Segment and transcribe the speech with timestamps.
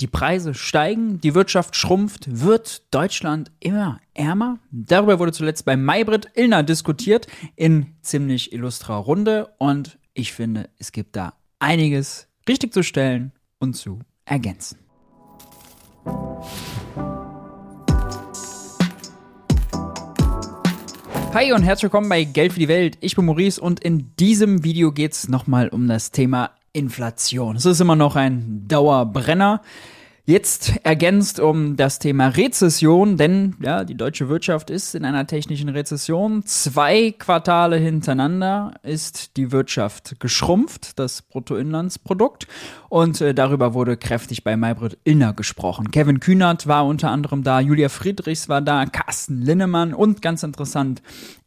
[0.00, 4.58] Die Preise steigen, die Wirtschaft schrumpft, wird Deutschland immer ärmer?
[4.70, 10.92] Darüber wurde zuletzt bei Maybrit Illner diskutiert in ziemlich illustrer Runde und ich finde, es
[10.92, 14.78] gibt da einiges richtig zu stellen und zu ergänzen.
[21.34, 22.96] Hi und herzlich willkommen bei Geld für die Welt.
[23.02, 27.56] Ich bin Maurice und in diesem Video geht es nochmal um das Thema Inflation.
[27.56, 29.62] Es ist immer noch ein Dauerbrenner.
[30.30, 35.68] Jetzt ergänzt um das Thema Rezession, denn ja, die deutsche Wirtschaft ist in einer technischen
[35.68, 36.44] Rezession.
[36.44, 42.46] Zwei Quartale hintereinander ist die Wirtschaft geschrumpft, das Bruttoinlandsprodukt.
[42.88, 45.90] Und äh, darüber wurde kräftig bei Maybrit Illner gesprochen.
[45.90, 51.02] Kevin Kühnert war unter anderem da, Julia Friedrichs war da, Carsten Linnemann und ganz interessant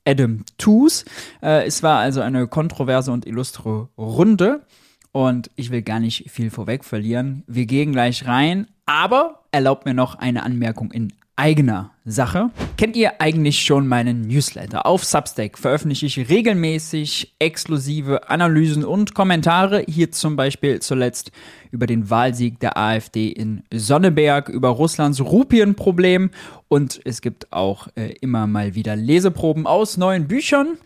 [0.05, 1.05] Adam Toos.
[1.41, 4.65] Äh, es war also eine kontroverse und illustre Runde.
[5.13, 7.43] Und ich will gar nicht viel vorweg verlieren.
[7.47, 12.49] Wir gehen gleich rein, aber erlaubt mir noch eine Anmerkung in eigener Sache.
[12.77, 14.85] Kennt ihr eigentlich schon meinen Newsletter?
[14.85, 19.83] Auf Substack veröffentliche ich regelmäßig exklusive Analysen und Kommentare.
[19.87, 21.31] Hier zum Beispiel zuletzt
[21.71, 26.31] über den Wahlsieg der AfD in Sonneberg, über Russlands Rupienproblem
[26.67, 30.77] und es gibt auch äh, immer mal wieder Leseproben aus neuen Büchern.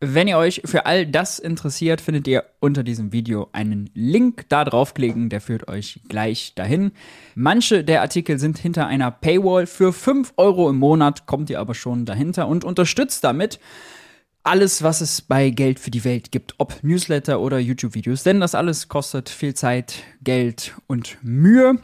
[0.00, 4.48] Wenn ihr euch für all das interessiert, findet ihr unter diesem Video einen Link.
[4.48, 6.92] Da draufklicken, der führt euch gleich dahin.
[7.34, 9.66] Manche der Artikel sind hinter einer Paywall.
[9.66, 13.60] Für 5 Euro im Monat kommt ihr aber schon dahinter und unterstützt damit
[14.42, 18.22] alles, was es bei Geld für die Welt gibt, ob Newsletter oder YouTube-Videos.
[18.24, 21.78] Denn das alles kostet viel Zeit, Geld und Mühe.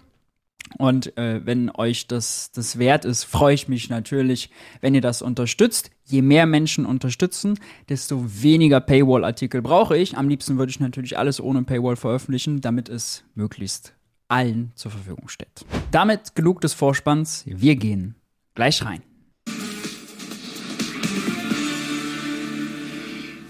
[0.79, 5.23] Und äh, wenn euch das, das wert ist, freue ich mich natürlich, wenn ihr das
[5.23, 5.91] unterstützt.
[6.07, 10.17] Je mehr Menschen unterstützen, desto weniger Paywall-Artikel brauche ich.
[10.17, 13.95] Am liebsten würde ich natürlich alles ohne Paywall veröffentlichen, damit es möglichst
[14.29, 15.65] allen zur Verfügung steht.
[15.91, 17.45] Damit genug des Vorspanns.
[17.47, 18.15] Wir gehen
[18.55, 19.03] gleich rein.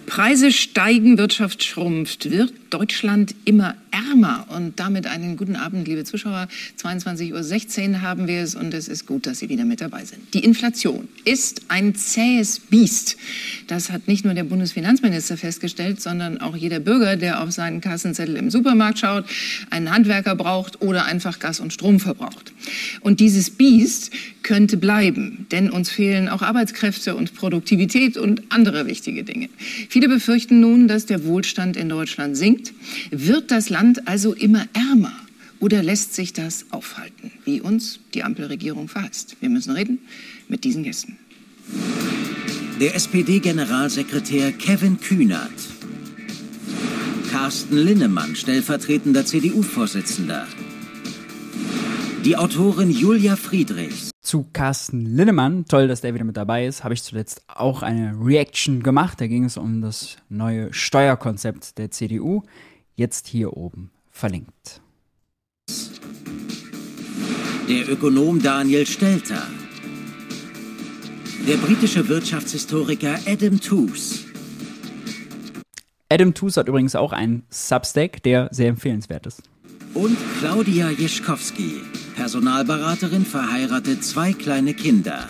[0.07, 2.31] Preise steigen, Wirtschaft schrumpft.
[2.31, 4.47] Wird Deutschland immer ärmer?
[4.49, 6.49] Und damit einen guten Abend, liebe Zuschauer.
[6.81, 10.35] 22.16 Uhr haben wir es und es ist gut, dass Sie wieder mit dabei sind.
[10.35, 13.17] Die Inflation ist ein zähes Biest.
[13.67, 18.37] Das hat nicht nur der Bundesfinanzminister festgestellt, sondern auch jeder Bürger, der auf seinen Kassenzettel
[18.37, 19.25] im Supermarkt schaut,
[19.71, 22.53] einen Handwerker braucht oder einfach Gas und Strom verbraucht.
[23.01, 24.11] Und dieses Biest
[24.43, 29.49] könnte bleiben, denn uns fehlen auch Arbeitskräfte und Produktivität und andere wichtige Dinge.
[29.89, 32.73] Viele befürchten nun, dass der Wohlstand in Deutschland sinkt.
[33.11, 35.15] Wird das Land also immer ärmer?
[35.59, 39.37] Oder lässt sich das aufhalten, wie uns die Ampelregierung verheißt?
[39.41, 40.01] Wir müssen reden
[40.49, 41.19] mit diesen Gästen.
[42.79, 45.51] Der SPD-Generalsekretär Kevin Kühnert.
[47.31, 50.47] Carsten Linnemann, stellvertretender CDU-Vorsitzender.
[52.25, 54.11] Die Autorin Julia Friedrichs.
[54.21, 58.15] Zu Carsten Linnemann, toll, dass der wieder mit dabei ist, habe ich zuletzt auch eine
[58.23, 59.21] Reaction gemacht.
[59.23, 62.43] Da ging es um das neue Steuerkonzept der CDU.
[63.01, 64.83] Jetzt hier oben verlinkt.
[67.67, 69.43] Der Ökonom Daniel Stelter.
[71.49, 74.27] Der britische Wirtschaftshistoriker Adam Tooze.
[76.11, 79.45] Adam Tooze hat übrigens auch einen Substack, der sehr empfehlenswert ist.
[79.95, 81.81] Und Claudia Jeschkowski,
[82.17, 85.27] Personalberaterin, verheiratet, zwei kleine Kinder.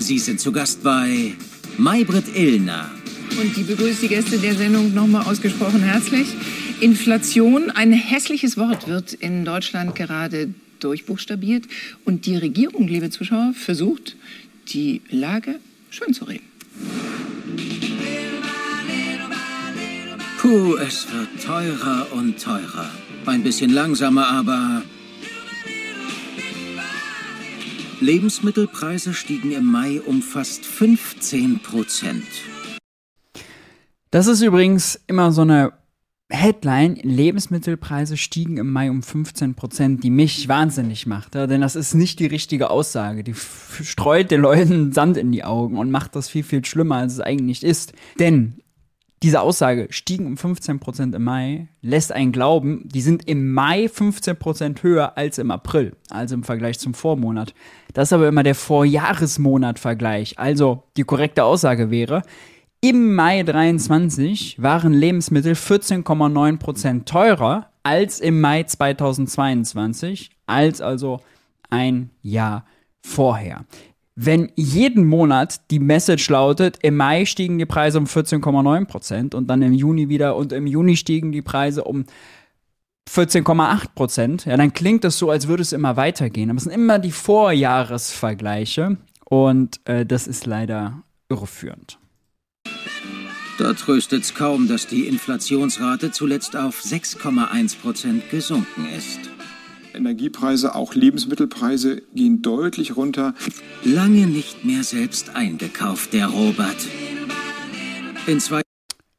[0.00, 1.34] Sie sind zu Gast bei
[1.78, 2.90] Maybrit Illner.
[3.38, 6.28] Und die begrüßt die Gäste der Sendung nochmal ausgesprochen herzlich.
[6.80, 11.64] Inflation, ein hässliches Wort, wird in Deutschland gerade durchbuchstabiert.
[12.04, 14.16] Und die Regierung, liebe Zuschauer, versucht,
[14.68, 16.44] die Lage schön zu reden.
[20.38, 22.90] Puh, es wird teurer und teurer.
[23.26, 24.82] Ein bisschen langsamer, aber...
[28.00, 32.24] Lebensmittelpreise stiegen im Mai um fast 15 Prozent.
[34.10, 35.72] Das ist übrigens immer so eine
[36.32, 41.34] Headline, Lebensmittelpreise stiegen im Mai um 15 Prozent, die mich wahnsinnig macht.
[41.34, 43.24] Ja, denn das ist nicht die richtige Aussage.
[43.24, 47.14] Die streut den Leuten Sand in die Augen und macht das viel, viel schlimmer, als
[47.14, 47.92] es eigentlich ist.
[48.18, 48.60] Denn
[49.22, 54.82] diese Aussage, stiegen um 15% im Mai, lässt einen glauben, die sind im Mai 15%
[54.82, 57.54] höher als im April, also im Vergleich zum Vormonat.
[57.92, 60.38] Das ist aber immer der Vorjahresmonat-Vergleich.
[60.38, 62.22] Also die korrekte Aussage wäre,
[62.80, 71.20] im Mai 23 waren Lebensmittel 14,9% teurer als im Mai 2022, als also
[71.68, 72.64] ein Jahr
[73.02, 73.64] vorher
[74.22, 79.46] wenn jeden Monat die Message lautet, im Mai stiegen die Preise um 14,9 Prozent und
[79.46, 82.04] dann im Juni wieder und im Juni stiegen die Preise um
[83.08, 84.44] 14,8 Prozent.
[84.44, 86.50] Ja, dann klingt das so, als würde es immer weitergehen.
[86.50, 91.99] Aber es sind immer die Vorjahresvergleiche und äh, das ist leider irreführend.
[93.60, 99.20] Da tröstet es kaum, dass die Inflationsrate zuletzt auf 6,1 Prozent gesunken ist.
[99.92, 103.34] Energiepreise, auch Lebensmittelpreise gehen deutlich runter.
[103.84, 106.88] Lange nicht mehr selbst eingekauft, der Robert.
[108.26, 108.62] In zwei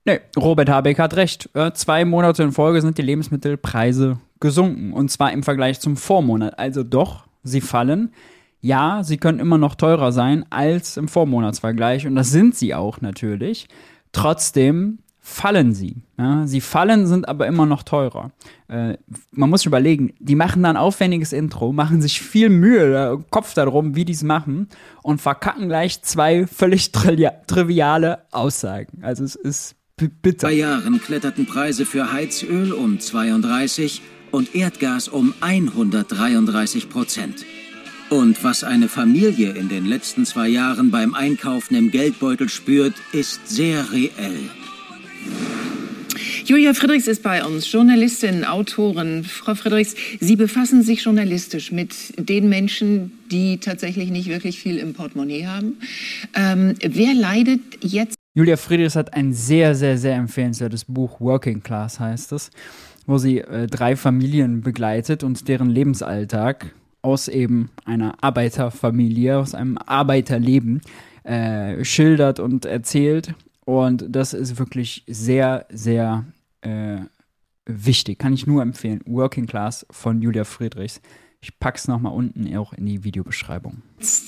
[0.06, 1.48] Nee, Robert Habeck hat recht.
[1.76, 4.92] Zwei Monate in Folge sind die Lebensmittelpreise gesunken.
[4.92, 6.58] Und zwar im Vergleich zum Vormonat.
[6.58, 8.12] Also doch, sie fallen.
[8.60, 12.08] Ja, sie können immer noch teurer sein als im Vormonatsvergleich.
[12.08, 13.68] Und das sind sie auch natürlich.
[14.12, 15.98] Trotzdem fallen sie.
[16.18, 18.32] Ja, sie fallen, sind aber immer noch teurer.
[18.68, 18.98] Äh,
[19.32, 23.96] man muss überlegen, die machen dann aufwendiges Intro, machen sich viel Mühe, äh, Kopf darum,
[23.96, 24.68] wie die es machen
[25.04, 29.04] und verkacken gleich zwei völlig tri triviale Aussagen.
[29.04, 30.48] Also es ist bitter.
[30.48, 37.46] Bei Jahren kletterten Preise für Heizöl um 32 und Erdgas um 133 Prozent.
[38.12, 43.48] Und was eine Familie in den letzten zwei Jahren beim Einkaufen im Geldbeutel spürt, ist
[43.48, 44.38] sehr reell.
[46.44, 49.24] Julia Friedrichs ist bei uns, Journalistin, Autorin.
[49.24, 54.94] Frau Friedrichs, Sie befassen sich journalistisch mit den Menschen, die tatsächlich nicht wirklich viel im
[54.94, 55.78] Portemonnaie haben.
[56.36, 58.16] Ähm, wer leidet jetzt?
[58.34, 62.50] Julia Friedrichs hat ein sehr, sehr, sehr empfehlenswertes Buch, Working Class heißt es,
[63.06, 69.78] wo sie äh, drei Familien begleitet und deren Lebensalltag aus eben einer Arbeiterfamilie, aus einem
[69.78, 70.82] Arbeiterleben
[71.24, 73.34] äh, schildert und erzählt.
[73.66, 76.26] Und das ist wirklich sehr, sehr
[76.62, 76.98] äh,
[77.66, 78.20] wichtig.
[78.20, 79.02] Kann ich nur empfehlen.
[79.06, 81.02] Working Class von Julia Friedrichs.
[81.42, 83.82] Ich pack's nochmal unten auch in die Videobeschreibung.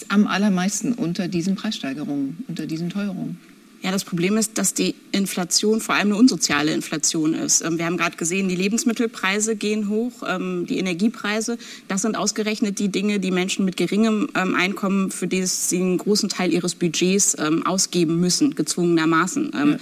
[0.09, 3.39] Am allermeisten unter diesen Preissteigerungen, unter diesen Teuerungen.
[3.83, 7.59] Ja, das Problem ist, dass die Inflation vor allem eine unsoziale Inflation ist.
[7.61, 11.57] Ähm, wir haben gerade gesehen, die Lebensmittelpreise gehen hoch, ähm, die Energiepreise.
[11.89, 15.97] Das sind ausgerechnet die Dinge, die Menschen mit geringem ähm, Einkommen, für die sie einen
[15.97, 17.35] großen Teil ihres Budgets
[17.65, 19.51] ausgeben müssen, gezwungenermaßen.
[19.53, 19.77] Ja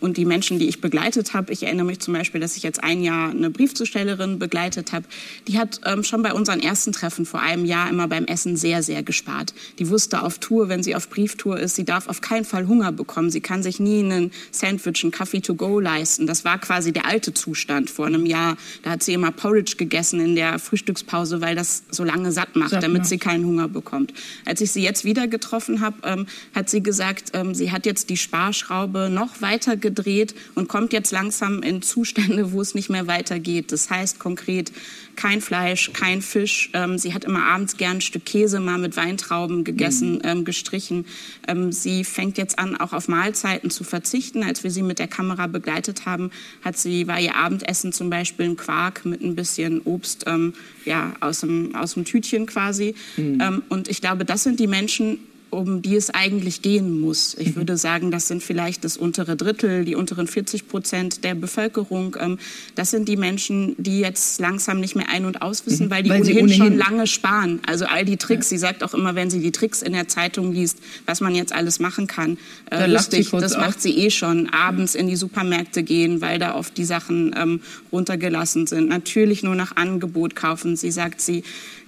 [0.00, 2.82] und die Menschen, die ich begleitet habe, ich erinnere mich zum Beispiel, dass ich jetzt
[2.82, 5.06] ein Jahr eine Briefzustellerin begleitet habe,
[5.48, 8.82] die hat ähm, schon bei unseren ersten Treffen vor einem Jahr immer beim Essen sehr,
[8.82, 9.54] sehr gespart.
[9.78, 12.92] Die wusste auf Tour, wenn sie auf Brieftour ist, sie darf auf keinen Fall Hunger
[12.92, 13.30] bekommen.
[13.30, 16.26] Sie kann sich nie einen Sandwich, einen Kaffee to go leisten.
[16.26, 18.56] Das war quasi der alte Zustand vor einem Jahr.
[18.82, 22.70] Da hat sie immer Porridge gegessen in der Frühstückspause, weil das so lange satt macht,
[22.70, 23.08] satt damit macht.
[23.08, 24.12] sie keinen Hunger bekommt.
[24.44, 28.10] Als ich sie jetzt wieder getroffen habe, ähm, hat sie gesagt, ähm, sie hat jetzt
[28.10, 33.06] die Sparschraube noch weiter gedreht und kommt jetzt langsam in Zustände, wo es nicht mehr
[33.06, 33.70] weitergeht.
[33.70, 34.72] Das heißt konkret
[35.14, 36.70] kein Fleisch, kein Fisch.
[36.74, 40.20] Ähm, sie hat immer abends gern ein Stück Käse mal mit Weintrauben gegessen, mhm.
[40.24, 41.06] ähm, gestrichen.
[41.46, 44.42] Ähm, sie fängt jetzt an, auch auf Mahlzeiten zu verzichten.
[44.42, 46.30] Als wir sie mit der Kamera begleitet haben,
[46.62, 50.52] hat sie, war ihr Abendessen zum Beispiel ein Quark mit ein bisschen Obst ähm,
[50.84, 52.94] ja, aus, dem, aus dem Tütchen quasi.
[53.16, 53.40] Mhm.
[53.40, 55.18] Ähm, und ich glaube, das sind die Menschen,
[55.50, 57.34] um die es eigentlich gehen muss.
[57.38, 57.56] Ich mhm.
[57.56, 62.16] würde sagen, das sind vielleicht das untere Drittel, die unteren 40 Prozent der Bevölkerung.
[62.20, 62.38] Ähm,
[62.74, 65.90] das sind die Menschen, die jetzt langsam nicht mehr ein- und auswissen, mhm.
[65.90, 67.60] weil die weil ohnehin, ohnehin, schon lange sparen.
[67.66, 68.56] Also all die Tricks, ja.
[68.56, 71.52] sie sagt auch immer, wenn sie die Tricks in der Zeitung liest, was man jetzt
[71.52, 72.38] alles machen kann,
[72.70, 73.60] äh, da lustig, das auf.
[73.60, 74.48] macht sie eh schon.
[74.50, 77.60] Abends in die Supermärkte gehen, weil da oft die Sachen ähm,
[77.92, 78.88] runtergelassen sind.
[78.88, 80.76] Natürlich nur nach Angebot kaufen.
[80.76, 81.44] Sie sagt, sie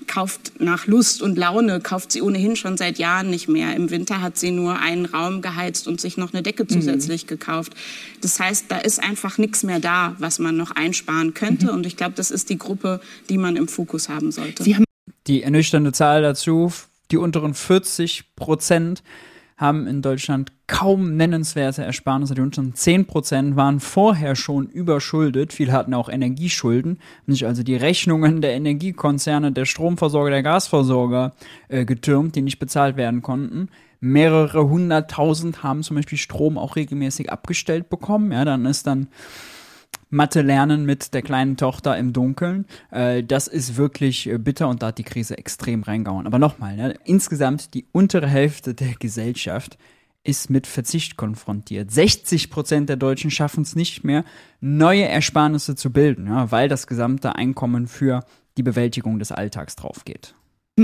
[0.09, 3.77] kauft nach Lust und Laune, kauft sie ohnehin schon seit Jahren nicht mehr.
[3.77, 6.69] Im Winter hat sie nur einen Raum geheizt und sich noch eine Decke mhm.
[6.69, 7.29] zusätzlich mhm.
[7.29, 7.75] gekauft.
[8.21, 11.67] Das heißt, da ist einfach nichts mehr da, was man noch einsparen könnte.
[11.67, 11.73] Mhm.
[11.73, 14.65] Und ich glaube, das ist die Gruppe, die man im Fokus haben sollte.
[14.75, 14.85] haben
[15.27, 16.73] die ernüchternde Zahl dazu,
[17.11, 19.03] die unteren 40 Prozent
[19.59, 22.35] haben in Deutschland kaum nennenswerte Ersparnisse.
[22.35, 25.53] Die unteren 10% waren vorher schon überschuldet.
[25.53, 31.35] Viele hatten auch Energieschulden, nicht also die Rechnungen der Energiekonzerne, der Stromversorger, der Gasversorger
[31.69, 33.69] äh, getürmt, die nicht bezahlt werden konnten.
[34.01, 38.31] Mehrere hunderttausend haben zum Beispiel Strom auch regelmäßig abgestellt bekommen.
[38.31, 39.09] Ja, dann ist dann
[40.11, 42.67] Mathe lernen mit der kleinen Tochter im Dunkeln.
[42.91, 46.27] Äh, das ist wirklich äh, bitter und da hat die Krise extrem reingehauen.
[46.27, 49.79] Aber nochmal, ne, insgesamt die untere Hälfte der Gesellschaft
[50.25, 51.91] ist mit Verzicht konfrontiert.
[51.91, 54.25] 60 Prozent der Deutschen schaffen es nicht mehr,
[54.61, 58.25] neue Ersparnisse zu bilden, ja, weil das gesamte Einkommen für
[58.57, 60.35] die Bewältigung des Alltags drauf geht.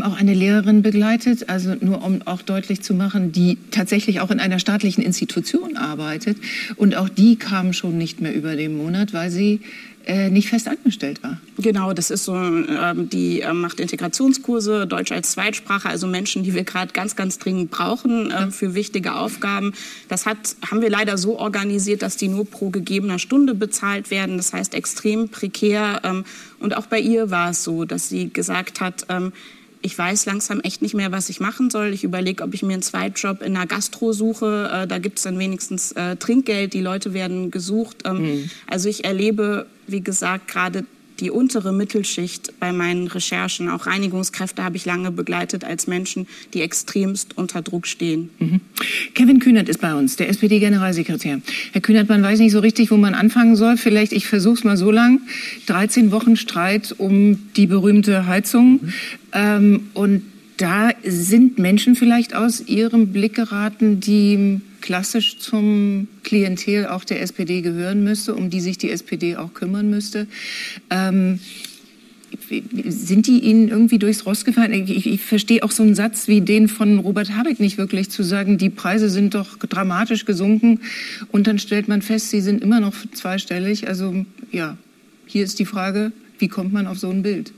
[0.03, 4.41] Auch eine Lehrerin begleitet, also nur um auch deutlich zu machen, die tatsächlich auch in
[4.41, 6.37] einer staatlichen Institution arbeitet.
[6.77, 9.61] Und auch die kam schon nicht mehr über den Monat, weil sie
[10.07, 11.41] äh, nicht fest angestellt war.
[11.59, 16.53] Genau, das ist so, ähm, die äh, macht Integrationskurse, Deutsch als Zweitsprache, also Menschen, die
[16.53, 19.73] wir gerade ganz, ganz dringend brauchen äh, für wichtige Aufgaben.
[20.09, 24.37] Das hat, haben wir leider so organisiert, dass die nur pro gegebener Stunde bezahlt werden.
[24.37, 26.01] Das heißt extrem prekär.
[26.05, 26.25] Ähm,
[26.59, 29.33] und auch bei ihr war es so, dass sie gesagt hat, ähm,
[29.85, 31.93] ich weiß langsam echt nicht mehr, was ich machen soll.
[31.93, 34.71] Ich überlege, ob ich mir einen Zweitjob in einer Gastro suche.
[34.73, 36.73] Äh, da gibt es dann wenigstens äh, Trinkgeld.
[36.73, 37.99] Die Leute werden gesucht.
[38.07, 38.51] Ähm, mhm.
[38.67, 40.87] Also ich erlebe, wie gesagt, gerade
[41.25, 43.71] die untere Mittelschicht bei meinen Recherchen.
[43.71, 48.29] Auch Reinigungskräfte habe ich lange begleitet als Menschen, die extremst unter Druck stehen.
[48.39, 48.61] Mhm.
[49.15, 51.41] Kevin Kühnert ist bei uns, der SPD-Generalsekretär.
[51.73, 53.79] Herr Kühnert, man weiß nicht so richtig, wo man anfangen soll.
[53.79, 55.23] Vielleicht, ich versuche es mal so lang.
[55.67, 58.73] 13 Wochen Streit um die berühmte Heizung.
[58.83, 58.93] Mhm.
[59.33, 60.23] Ähm, und
[60.59, 67.63] da sind Menschen vielleicht aus Ihrem Blick geraten, die klassisch zum Klientel auch der SPD
[67.63, 70.27] gehören müsste, um die sich die SPD auch kümmern müsste.
[70.91, 71.41] Ähm,
[72.87, 74.75] sind die Ihnen irgendwie durchs Rost gefallen?
[74.75, 78.23] Ich, ich, verstehe auch so einen Satz wie den von Robert Habeck nicht wirklich, zu
[78.23, 80.81] sagen, die Preise sind doch dramatisch gesunken
[81.33, 83.89] und dann stellt man fest, sie sind immer noch zweistellig.
[83.89, 84.77] Also ja,
[85.25, 87.55] hier ist die Frage, wie kommt man auf so ein Bild?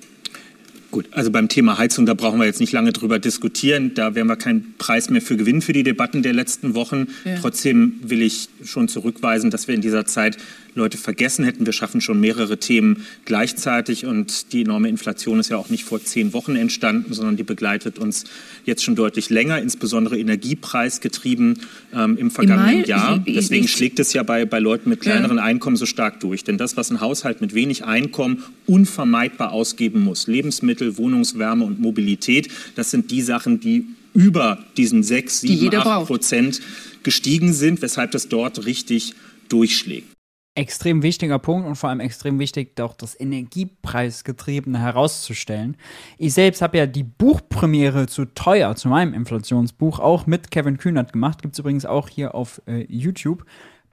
[0.91, 3.93] Gut, also beim Thema Heizung, da brauchen wir jetzt nicht lange drüber diskutieren.
[3.95, 7.09] Da werden wir keinen Preis mehr für gewinnen für die Debatten der letzten Wochen.
[7.25, 7.37] Ja.
[7.41, 10.39] Trotzdem will ich schon zurückweisen, dass wir in dieser Zeit
[10.77, 11.67] Leute vergessen hätten.
[11.67, 16.03] Wir schaffen schon mehrere Themen gleichzeitig und die enorme Inflation ist ja auch nicht vor
[16.03, 18.25] zehn Wochen entstanden, sondern die begleitet uns
[18.65, 21.61] jetzt schon deutlich länger, insbesondere energiepreisgetrieben
[21.95, 23.19] ähm, im vergangenen Im Jahr.
[23.27, 25.45] Deswegen schlägt es ja bei, bei Leuten mit kleineren ja.
[25.45, 26.45] Einkommen so stark durch.
[26.45, 32.49] Denn das, was ein Haushalt mit wenig Einkommen unvermeidbar ausgeben muss, Lebensmittel, Wohnungswärme und Mobilität,
[32.75, 36.61] das sind die Sachen, die über diesen 6, 7, 8 Prozent
[37.03, 39.15] gestiegen sind, weshalb das dort richtig
[39.49, 40.17] durchschlägt
[40.57, 45.77] extrem wichtiger Punkt und vor allem extrem wichtig, auch das Energiepreisgetriebene herauszustellen.
[46.19, 51.13] Ich selbst habe ja die Buchpremiere zu Teuer, zu meinem Inflationsbuch, auch mit Kevin Kühnert
[51.13, 51.43] gemacht.
[51.43, 53.45] Gibt es übrigens auch hier auf äh, YouTube.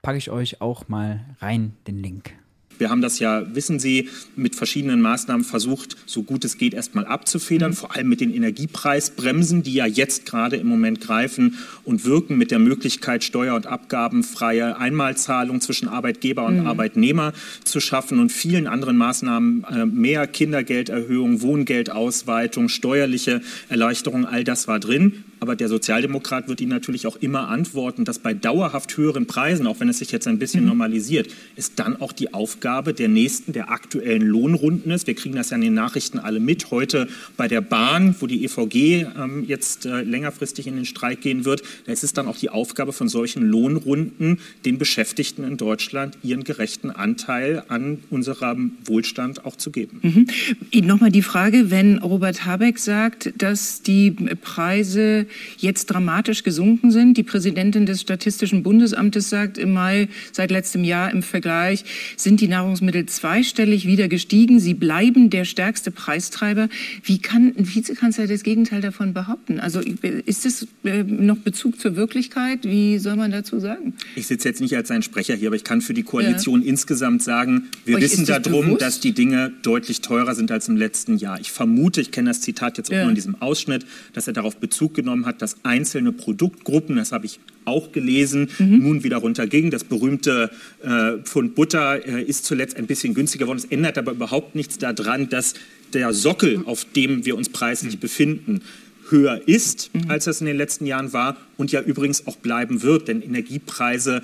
[0.02, 2.34] Packe ich euch auch mal rein, den Link.
[2.78, 7.06] Wir haben das ja, wissen Sie, mit verschiedenen Maßnahmen versucht, so gut es geht, erstmal
[7.06, 7.76] abzufedern, mhm.
[7.76, 12.50] vor allem mit den Energiepreisbremsen, die ja jetzt gerade im Moment greifen und wirken, mit
[12.50, 16.66] der Möglichkeit, steuer- und abgabenfreie Einmalzahlung zwischen Arbeitgeber und mhm.
[16.66, 17.32] Arbeitnehmer
[17.64, 24.78] zu schaffen und vielen anderen Maßnahmen, äh, mehr Kindergelderhöhung, Wohngeldausweitung, steuerliche Erleichterung, all das war
[24.78, 25.23] drin.
[25.40, 29.80] Aber der Sozialdemokrat wird Ihnen natürlich auch immer antworten, dass bei dauerhaft höheren Preisen, auch
[29.80, 30.68] wenn es sich jetzt ein bisschen mhm.
[30.68, 35.06] normalisiert, ist dann auch die Aufgabe der nächsten, der aktuellen Lohnrunden ist.
[35.06, 36.70] Wir kriegen das ja in den Nachrichten alle mit.
[36.70, 41.44] Heute bei der Bahn, wo die EVG ähm, jetzt äh, längerfristig in den Streik gehen
[41.44, 46.18] wird, da ist es dann auch die Aufgabe von solchen Lohnrunden, den Beschäftigten in Deutschland
[46.22, 50.00] ihren gerechten Anteil an unserem Wohlstand auch zu geben.
[50.02, 50.86] Mhm.
[50.86, 55.23] Nochmal die Frage, wenn Robert Habeck sagt, dass die Preise
[55.58, 57.16] jetzt dramatisch gesunken sind.
[57.16, 61.84] Die Präsidentin des Statistischen Bundesamtes sagt im Mai seit letztem Jahr im Vergleich
[62.16, 64.60] sind die Nahrungsmittel zweistellig wieder gestiegen.
[64.60, 66.68] Sie bleiben der stärkste Preistreiber.
[67.02, 69.60] Wie kann ein Vizekanzler das Gegenteil davon behaupten?
[69.60, 72.64] Also ist das äh, noch Bezug zur Wirklichkeit?
[72.64, 73.94] Wie soll man dazu sagen?
[74.16, 76.68] Ich sitze jetzt nicht als sein Sprecher hier, aber ich kann für die Koalition ja.
[76.68, 78.82] insgesamt sagen, wir Euch wissen darum, bewusst?
[78.82, 81.40] dass die Dinge deutlich teurer sind als im letzten Jahr.
[81.40, 83.02] Ich vermute, ich kenne das Zitat jetzt auch ja.
[83.02, 87.26] nur in diesem Ausschnitt, dass er darauf Bezug genommen hat, dass einzelne Produktgruppen, das habe
[87.26, 88.82] ich auch gelesen, mhm.
[88.82, 89.70] nun wieder runterging.
[89.70, 90.50] Das berühmte
[90.82, 93.58] äh, Pfund Butter äh, ist zuletzt ein bisschen günstiger geworden.
[93.58, 95.54] Es ändert aber überhaupt nichts daran, dass
[95.92, 98.00] der Sockel, auf dem wir uns preislich mhm.
[98.00, 98.62] befinden,
[99.10, 100.10] höher ist, mhm.
[100.10, 103.08] als das in den letzten Jahren war und ja übrigens auch bleiben wird.
[103.08, 104.22] Denn Energiepreise,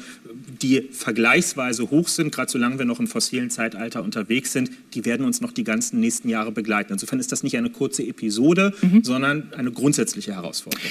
[0.63, 5.27] die vergleichsweise hoch sind, gerade solange wir noch im fossilen Zeitalter unterwegs sind, die werden
[5.27, 6.93] uns noch die ganzen nächsten Jahre begleiten.
[6.93, 9.03] Insofern ist das nicht eine kurze Episode, mhm.
[9.05, 10.91] sondern eine grundsätzliche Herausforderung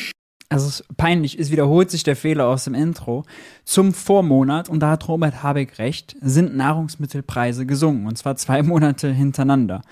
[0.50, 3.24] es ist peinlich, es wiederholt sich der Fehler aus dem Intro.
[3.66, 9.12] Zum Vormonat, und da hat Robert Habeck recht, sind Nahrungsmittelpreise gesunken, und zwar zwei Monate
[9.12, 9.84] hintereinander.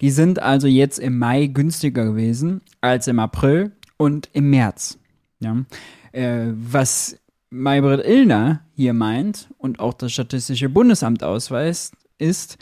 [0.00, 4.98] Die sind also jetzt im Mai günstiger gewesen als im April und im März.
[5.40, 5.64] Ja?
[6.12, 7.18] Äh, was
[7.50, 12.56] Maybrit Illner hier meint und auch das Statistische Bundesamt ausweist, ist,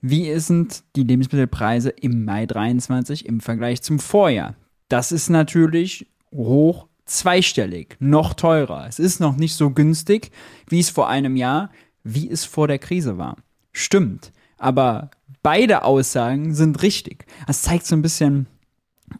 [0.00, 4.54] wie sind die Lebensmittelpreise im Mai 23 im Vergleich zum Vorjahr?
[4.88, 8.86] Das ist natürlich hoch zweistellig, noch teurer.
[8.88, 10.30] Es ist noch nicht so günstig,
[10.68, 11.70] wie es vor einem Jahr,
[12.04, 13.36] wie es vor der Krise war.
[13.72, 14.32] Stimmt.
[14.58, 15.10] Aber
[15.42, 17.26] beide Aussagen sind richtig.
[17.46, 18.46] Das zeigt so ein bisschen,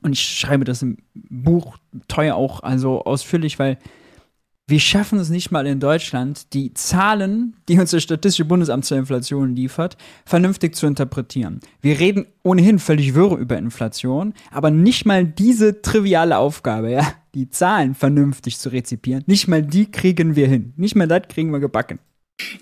[0.02, 1.78] und ich schreibe das im Buch
[2.08, 3.78] teuer auch also ausführlich, weil
[4.68, 8.98] wir schaffen es nicht mal in Deutschland, die Zahlen, die uns das Statistische Bundesamt zur
[8.98, 9.96] Inflation liefert,
[10.26, 11.60] vernünftig zu interpretieren.
[11.80, 17.48] Wir reden ohnehin völlig wirr über Inflation, aber nicht mal diese triviale Aufgabe, ja, die
[17.48, 20.74] Zahlen vernünftig zu rezipieren, nicht mal die kriegen wir hin.
[20.76, 21.98] Nicht mal das kriegen wir gebacken.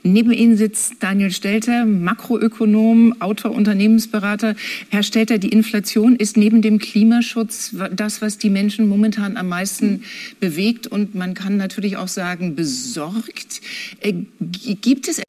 [0.03, 4.55] Neben Ihnen sitzt Daniel Stelter, Makroökonom, Autor, Unternehmensberater.
[4.89, 10.05] Herr Stelter, die Inflation ist neben dem Klimaschutz das, was die Menschen momentan am meisten
[10.41, 13.61] bewegt und man kann natürlich auch sagen, besorgt.
[14.01, 15.23] Äh, gibt es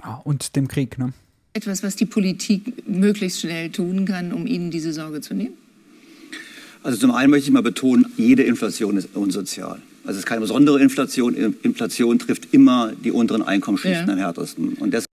[0.00, 1.12] ah, und dem Krieg, ne?
[1.52, 5.54] etwas, was die Politik möglichst schnell tun kann, um Ihnen diese Sorge zu nehmen?
[6.82, 9.80] Also zum einen möchte ich mal betonen, jede Inflation ist unsozial.
[10.04, 11.34] Also es ist keine besondere Inflation.
[11.62, 14.12] Inflation trifft immer die unteren Einkommensschichten ja.
[14.12, 14.74] am härtesten.
[14.74, 15.06] Und das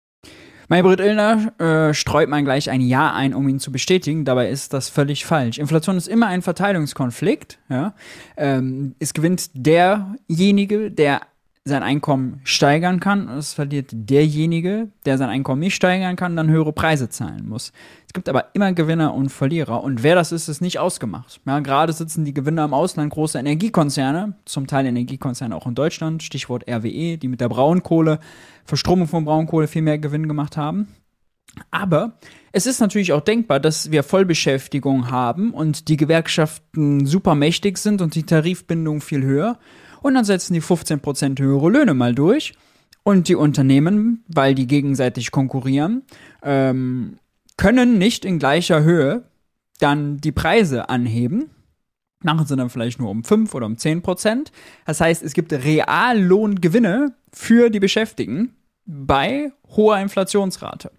[0.68, 4.24] Maybrit Illner äh, streut man gleich ein Ja ein, um ihn zu bestätigen.
[4.24, 5.58] Dabei ist das völlig falsch.
[5.58, 7.60] Inflation ist immer ein Verteilungskonflikt.
[7.70, 7.94] Ja?
[8.38, 11.22] Ähm, es gewinnt derjenige, der
[11.64, 13.30] sein Einkommen steigern kann.
[13.30, 17.72] Es verliert derjenige, der sein Einkommen nicht steigern kann, dann höhere Preise zahlen muss.
[18.08, 19.84] Es gibt aber immer Gewinner und Verlierer.
[19.84, 21.40] Und wer das ist, ist nicht ausgemacht.
[21.46, 26.24] Ja, gerade sitzen die Gewinner im Ausland große Energiekonzerne, zum Teil Energiekonzerne auch in Deutschland,
[26.24, 28.20] Stichwort RWE, die mit der Braunkohle,
[28.66, 30.88] Verstromung von Braunkohle viel mehr Gewinn gemacht haben.
[31.70, 32.14] Aber
[32.54, 38.02] es ist natürlich auch denkbar, dass wir Vollbeschäftigung haben und die Gewerkschaften super mächtig sind
[38.02, 39.60] und die Tarifbindung viel höher
[40.02, 42.54] und dann setzen die 15% höhere Löhne mal durch.
[43.04, 46.04] Und die Unternehmen, weil die gegenseitig konkurrieren,
[46.44, 47.18] ähm,
[47.58, 49.24] können nicht in gleicher Höhe
[49.80, 51.50] dann die Preise anheben.
[52.24, 54.52] Machen sie dann vielleicht nur um 5 oder um 10 Prozent.
[54.86, 58.54] Das heißt, es gibt Reallohngewinne für die Beschäftigten
[58.86, 60.92] bei hoher Inflationsrate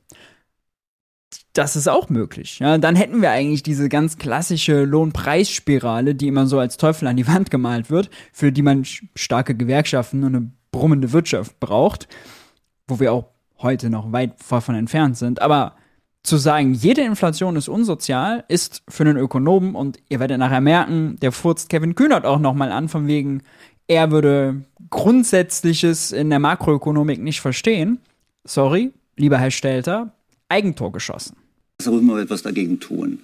[1.53, 2.61] das ist auch möglich.
[2.61, 7.17] Ja, dann hätten wir eigentlich diese ganz klassische Lohnpreisspirale, die immer so als Teufel an
[7.17, 12.09] die Wand gemalt wird, für die man starke Gewerkschaften und eine brummende Wirtschaft braucht,
[12.89, 13.27] wo wir auch
[13.59, 15.43] heute noch weit davon entfernt sind.
[15.43, 15.77] Aber
[16.23, 21.17] zu sagen, jede Inflation ist unsozial, ist für einen Ökonomen, und ihr werdet nachher merken,
[21.21, 23.43] der furzt Kevin Kühnert auch nochmal an, von wegen,
[23.89, 27.99] er würde Grundsätzliches in der Makroökonomik nicht verstehen.
[28.45, 30.13] Sorry, lieber Herr Stelter,
[30.49, 31.37] Eigentor geschossen.
[31.85, 33.21] Da muss man etwas dagegen tun.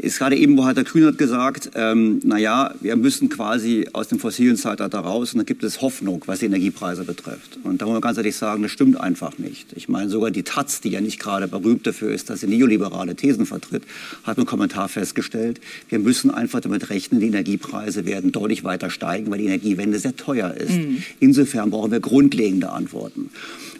[0.00, 4.18] Ist gerade eben, wo hat der Kühnert gesagt, ähm, naja, wir müssen quasi aus dem
[4.18, 7.58] fossilen Zeitalter raus und dann gibt es Hoffnung, was die Energiepreise betrifft.
[7.62, 9.72] Und da muss man ganz ehrlich sagen, das stimmt einfach nicht.
[9.74, 13.14] Ich meine, sogar die Taz, die ja nicht gerade berühmt dafür ist, dass sie neoliberale
[13.14, 13.84] Thesen vertritt,
[14.24, 19.30] hat einen Kommentar festgestellt, wir müssen einfach damit rechnen, die Energiepreise werden deutlich weiter steigen,
[19.30, 20.72] weil die Energiewende sehr teuer ist.
[20.72, 21.02] Mhm.
[21.20, 23.30] Insofern brauchen wir grundlegende Antworten.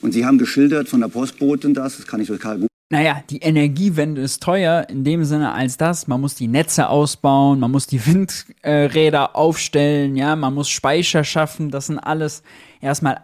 [0.01, 3.39] Und Sie haben geschildert von der Postbotin das, das kann ich total gut naja, die
[3.39, 7.87] Energiewende ist teuer in dem Sinne als das, man muss die Netze ausbauen, man muss
[7.87, 8.05] die
[8.63, 12.43] Windräder aufstellen, ja, man muss Speicher schaffen, das sind alles
[12.81, 13.23] erstmal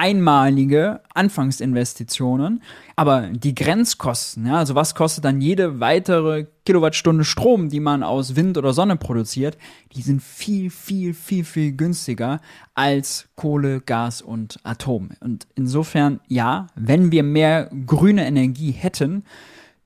[0.00, 2.62] einmalige Anfangsinvestitionen,
[2.96, 8.34] aber die Grenzkosten, ja, also was kostet dann jede weitere Kilowattstunde Strom, die man aus
[8.34, 9.58] Wind oder Sonne produziert,
[9.94, 12.40] die sind viel, viel, viel, viel günstiger
[12.74, 15.10] als Kohle, Gas und Atom.
[15.20, 19.24] Und insofern, ja, wenn wir mehr grüne Energie hätten,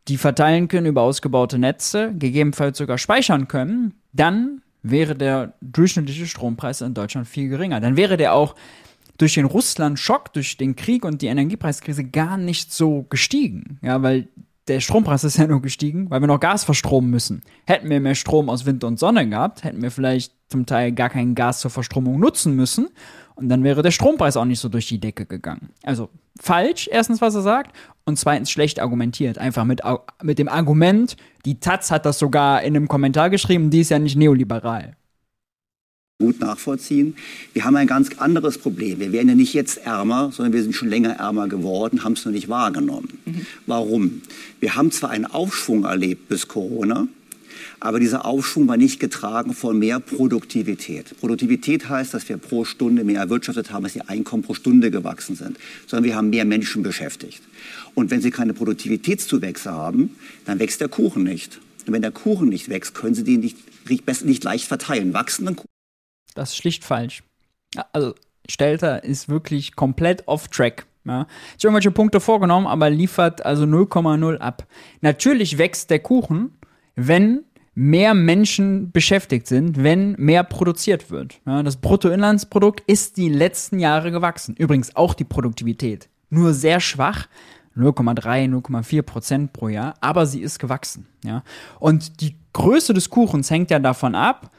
[0.06, 6.82] die verteilen können über ausgebaute Netze, gegebenenfalls sogar speichern können, dann wäre der durchschnittliche Strompreis
[6.82, 7.80] in Deutschland viel geringer.
[7.80, 8.54] Dann wäre der auch
[9.18, 13.78] durch den Russland-Schock, durch den Krieg und die Energiepreiskrise gar nicht so gestiegen.
[13.82, 14.28] Ja, weil
[14.68, 17.42] der Strompreis ist ja nur gestiegen, weil wir noch Gas verstromen müssen.
[17.66, 21.10] Hätten wir mehr Strom aus Wind und Sonne gehabt, hätten wir vielleicht zum Teil gar
[21.10, 22.88] kein Gas zur Verstromung nutzen müssen
[23.34, 25.70] und dann wäre der Strompreis auch nicht so durch die Decke gegangen.
[25.82, 27.74] Also falsch, erstens, was er sagt,
[28.04, 29.38] und zweitens schlecht argumentiert.
[29.38, 29.80] Einfach mit,
[30.22, 33.98] mit dem Argument, die Taz hat das sogar in einem Kommentar geschrieben, die ist ja
[33.98, 34.96] nicht neoliberal
[36.20, 37.16] gut nachvollziehen.
[37.54, 39.00] Wir haben ein ganz anderes Problem.
[39.00, 42.24] Wir werden ja nicht jetzt ärmer, sondern wir sind schon länger ärmer geworden, haben es
[42.24, 43.18] nur nicht wahrgenommen.
[43.24, 43.46] Mhm.
[43.66, 44.22] Warum?
[44.60, 47.08] Wir haben zwar einen Aufschwung erlebt bis Corona,
[47.80, 51.18] aber dieser Aufschwung war nicht getragen von mehr Produktivität.
[51.18, 55.34] Produktivität heißt, dass wir pro Stunde mehr erwirtschaftet haben, dass die Einkommen pro Stunde gewachsen
[55.34, 57.42] sind, sondern wir haben mehr Menschen beschäftigt.
[57.94, 61.60] Und wenn Sie keine Produktivitätszuwächse haben, dann wächst der Kuchen nicht.
[61.86, 63.58] Und wenn der Kuchen nicht wächst, können Sie den nicht,
[64.24, 65.12] nicht leicht verteilen.
[65.12, 65.73] Wachsenden Kuchen
[66.34, 67.22] das ist schlicht falsch.
[67.92, 68.14] Also,
[68.48, 70.86] Stelter ist wirklich komplett off-track.
[71.04, 71.20] Ja.
[71.20, 71.28] Hat
[71.62, 74.66] irgendwelche Punkte vorgenommen, aber liefert also 0,0 ab.
[75.00, 76.56] Natürlich wächst der Kuchen,
[76.94, 77.44] wenn
[77.74, 81.40] mehr Menschen beschäftigt sind, wenn mehr produziert wird.
[81.44, 84.54] Ja, das Bruttoinlandsprodukt ist die letzten Jahre gewachsen.
[84.56, 86.08] Übrigens auch die Produktivität.
[86.30, 87.26] Nur sehr schwach,
[87.76, 91.06] 0,3, 0,4 Prozent pro Jahr, aber sie ist gewachsen.
[91.24, 91.42] Ja.
[91.80, 94.52] Und die Größe des Kuchens hängt ja davon ab,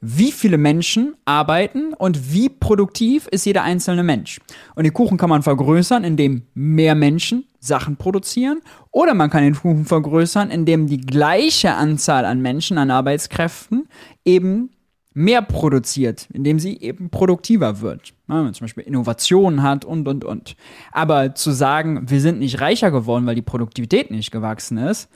[0.00, 4.40] wie viele Menschen arbeiten und wie produktiv ist jeder einzelne Mensch.
[4.74, 8.60] Und den Kuchen kann man vergrößern, indem mehr Menschen Sachen produzieren,
[8.92, 13.88] oder man kann den Kuchen vergrößern, indem die gleiche Anzahl an Menschen, an Arbeitskräften
[14.24, 14.70] eben
[15.14, 18.14] mehr produziert, indem sie eben produktiver wird.
[18.28, 20.54] wenn man zum Beispiel Innovationen hat und, und, und.
[20.92, 25.08] Aber zu sagen, wir sind nicht reicher geworden, weil die Produktivität nicht gewachsen ist,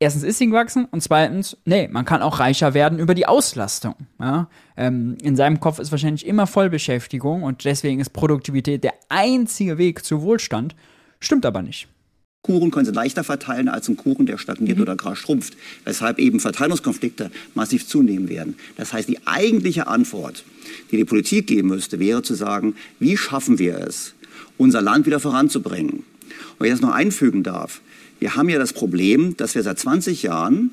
[0.00, 3.94] erstens ist sie gewachsen und zweitens, nee, man kann auch reicher werden über die Auslastung.
[4.20, 4.48] Ja?
[4.76, 10.04] Ähm, in seinem Kopf ist wahrscheinlich immer Vollbeschäftigung und deswegen ist Produktivität der einzige Weg
[10.04, 10.74] zu Wohlstand.
[11.20, 11.88] Stimmt aber nicht.
[12.42, 14.82] Kuchen können sie leichter verteilen als ein Kuchen, der stagniert mhm.
[14.82, 18.56] oder gar schrumpft, weshalb eben Verteilungskonflikte massiv zunehmen werden.
[18.76, 20.44] Das heißt, die eigentliche Antwort,
[20.90, 24.14] die die Politik geben müsste, wäre zu sagen, wie schaffen wir es,
[24.56, 25.90] unser Land wieder voranzubringen.
[25.90, 26.04] Und
[26.60, 27.80] wenn ich das noch einfügen darf,
[28.18, 30.70] wir haben ja das Problem, dass wir seit 20 Jahren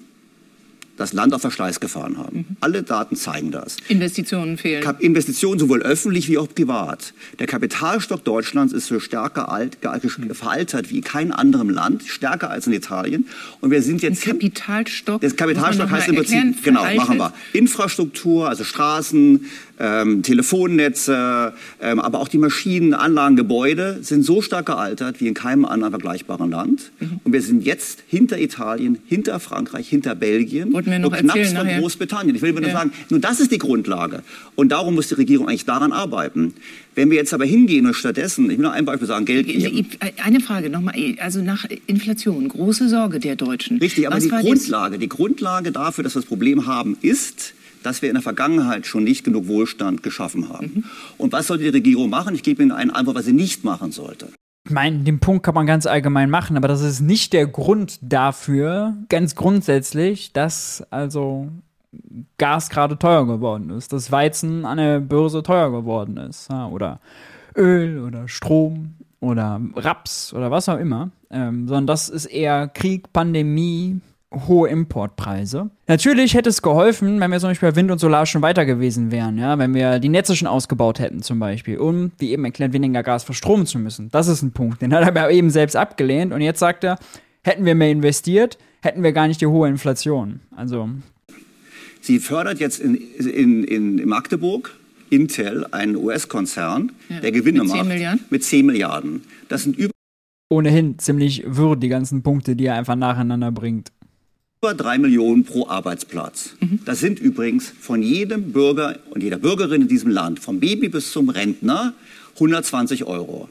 [0.97, 2.37] das Land auf Verschleiß gefahren haben.
[2.37, 2.57] Mhm.
[2.61, 3.77] Alle Daten zeigen das.
[3.89, 4.83] Investitionen fehlen.
[4.83, 7.13] Kap Investitionen sowohl öffentlich wie auch privat.
[7.39, 10.33] Der Kapitalstock Deutschlands ist so stärker alt, mhm.
[10.33, 13.27] veraltert wie in keinem anderen Land, stärker als in Italien.
[13.61, 14.25] Und wir sind jetzt...
[14.25, 15.21] Ein Kapitalstock?
[15.21, 17.33] Das Kapitalstock heißt im Prinzip, genau, machen wir.
[17.53, 19.45] Infrastruktur, also Straßen,
[19.79, 25.33] ähm, Telefonnetze, ähm, aber auch die Maschinen, Anlagen, Gebäude sind so stark gealtert wie in
[25.33, 26.91] keinem anderen vergleichbaren Land.
[26.99, 27.19] Mhm.
[27.23, 31.45] Und wir sind jetzt hinter Italien, hinter Frankreich, hinter Belgien Wollten wir noch und knapp
[31.45, 32.35] von Großbritannien.
[32.35, 32.71] Ich will nur ja.
[32.71, 34.23] sagen, nur das ist die Grundlage.
[34.55, 36.53] Und darum muss die Regierung eigentlich daran arbeiten.
[36.95, 39.87] Wenn wir jetzt aber hingehen und stattdessen, ich will noch ein Beispiel sagen, Geld geben.
[40.23, 43.79] Eine Frage nochmal, also nach Inflation, große Sorge der Deutschen.
[43.79, 47.53] Richtig, aber Was die Grundlage, die Grundlage dafür, dass wir das Problem haben, ist,
[47.85, 50.71] dass wir in der Vergangenheit schon nicht genug Wohlstand geschaffen haben.
[50.73, 50.83] Mhm.
[51.17, 52.35] Und was sollte die Regierung machen?
[52.35, 54.29] Ich gebe Ihnen einen Antwort, was sie nicht machen sollte.
[54.67, 57.99] Ich meine, den Punkt kann man ganz allgemein machen, aber das ist nicht der Grund
[58.01, 61.49] dafür, ganz grundsätzlich, dass also
[62.39, 66.99] Gas gerade teuer geworden ist, dass Weizen an der Börse teuer geworden ist, oder
[67.55, 73.13] Öl oder Strom oder Raps oder was auch immer, ähm, sondern das ist eher Krieg,
[73.13, 74.01] Pandemie,
[74.47, 75.69] hohe Importpreise.
[75.87, 79.11] Natürlich hätte es geholfen, wenn wir zum Beispiel bei Wind und Solar schon weiter gewesen
[79.11, 82.73] wären, ja, wenn wir die Netze schon ausgebaut hätten zum Beispiel, um, wie eben erklärt,
[82.73, 84.09] weniger Gas verstromen zu müssen.
[84.11, 86.97] Das ist ein Punkt, den hat er aber eben selbst abgelehnt und jetzt sagt er,
[87.43, 90.41] hätten wir mehr investiert, hätten wir gar nicht die hohe Inflation.
[90.55, 90.89] Also.
[92.01, 94.75] Sie fördert jetzt in, in, in Magdeburg
[95.09, 98.25] Intel, einen US-Konzern, ja, der Gewinne mit 10 macht Milliarden?
[98.29, 99.23] mit 10 Milliarden.
[99.47, 99.91] Das sind über
[100.49, 103.91] ohnehin ziemlich wirr, die ganzen Punkte, die er einfach nacheinander bringt
[104.65, 106.55] über drei Millionen pro Arbeitsplatz.
[106.59, 106.79] Mhm.
[106.85, 111.11] Das sind übrigens von jedem Bürger und jeder Bürgerin in diesem Land, vom Baby bis
[111.11, 111.93] zum Rentner,
[112.33, 113.47] 120 Euro.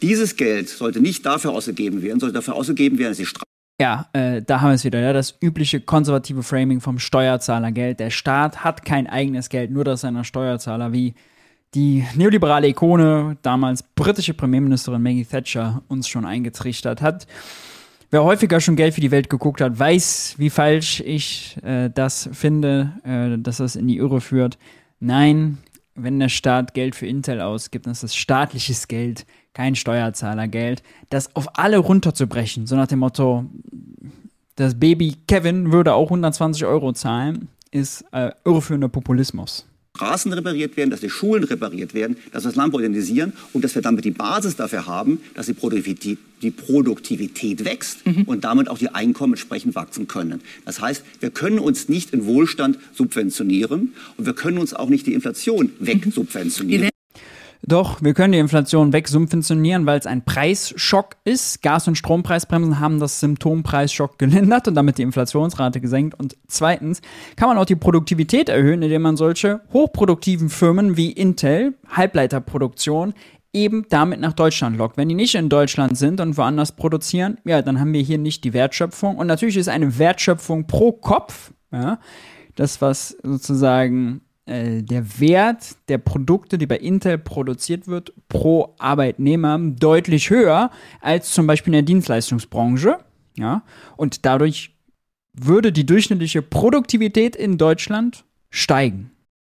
[0.00, 3.44] Dieses Geld sollte nicht dafür ausgegeben werden, sollte dafür ausgegeben werden, dass die Strafe
[3.78, 8.00] ja, äh, da haben wir es wieder, ja, das übliche konservative Framing vom Steuerzahlergeld.
[8.00, 11.12] Der Staat hat kein eigenes Geld, nur das seiner Steuerzahler, wie
[11.74, 17.26] die neoliberale Ikone, damals britische Premierministerin Maggie Thatcher, uns schon eingetrichtert hat.
[18.10, 22.28] Wer häufiger schon Geld für die Welt geguckt hat, weiß, wie falsch ich äh, das
[22.32, 24.58] finde, äh, dass das in die Irre führt.
[25.00, 25.58] Nein,
[25.96, 30.82] wenn der Staat Geld für Intel ausgibt, dann ist das staatliches Geld, kein Steuerzahlergeld.
[31.10, 33.46] Das auf alle runterzubrechen, so nach dem Motto,
[34.54, 39.66] das Baby Kevin würde auch 120 Euro zahlen, ist äh, irreführender Populismus.
[39.96, 43.74] Straßen repariert werden, dass die Schulen repariert werden, dass wir das Land modernisieren und dass
[43.74, 48.22] wir damit die Basis dafür haben, dass die Produktivität, die Produktivität wächst mhm.
[48.24, 50.42] und damit auch die Einkommen entsprechend wachsen können.
[50.64, 55.06] Das heißt, wir können uns nicht in Wohlstand subventionieren und wir können uns auch nicht
[55.06, 56.84] die Inflation wegsubventionieren.
[56.84, 56.95] Mhm.
[57.62, 61.62] Doch, wir können die Inflation wegsubventionieren, weil es ein Preisschock ist.
[61.62, 66.18] Gas- und Strompreisbremsen haben das Symptompreisschock gelindert und damit die Inflationsrate gesenkt.
[66.18, 67.00] Und zweitens
[67.36, 73.14] kann man auch die Produktivität erhöhen, indem man solche hochproduktiven Firmen wie Intel, Halbleiterproduktion,
[73.52, 74.96] eben damit nach Deutschland lockt.
[74.96, 78.44] Wenn die nicht in Deutschland sind und woanders produzieren, ja, dann haben wir hier nicht
[78.44, 79.16] die Wertschöpfung.
[79.16, 81.98] Und natürlich ist eine Wertschöpfung pro Kopf, ja,
[82.54, 89.58] das, was sozusagen äh, der Wert der Produkte, die bei Intel produziert wird, pro Arbeitnehmer
[89.58, 92.98] deutlich höher als zum Beispiel in der Dienstleistungsbranche.
[93.36, 93.62] Ja,
[93.96, 94.74] und dadurch
[95.34, 99.10] würde die durchschnittliche Produktivität in Deutschland steigen.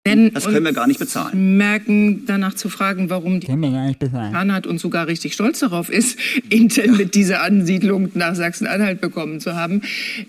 [0.10, 1.58] Denn das können wir gar nicht bezahlen.
[1.58, 6.17] Merken, danach zu fragen, warum die Hahn hat und sogar richtig stolz darauf ist,
[6.50, 9.82] Intel mit dieser Ansiedlung nach Sachsen-Anhalt bekommen zu haben.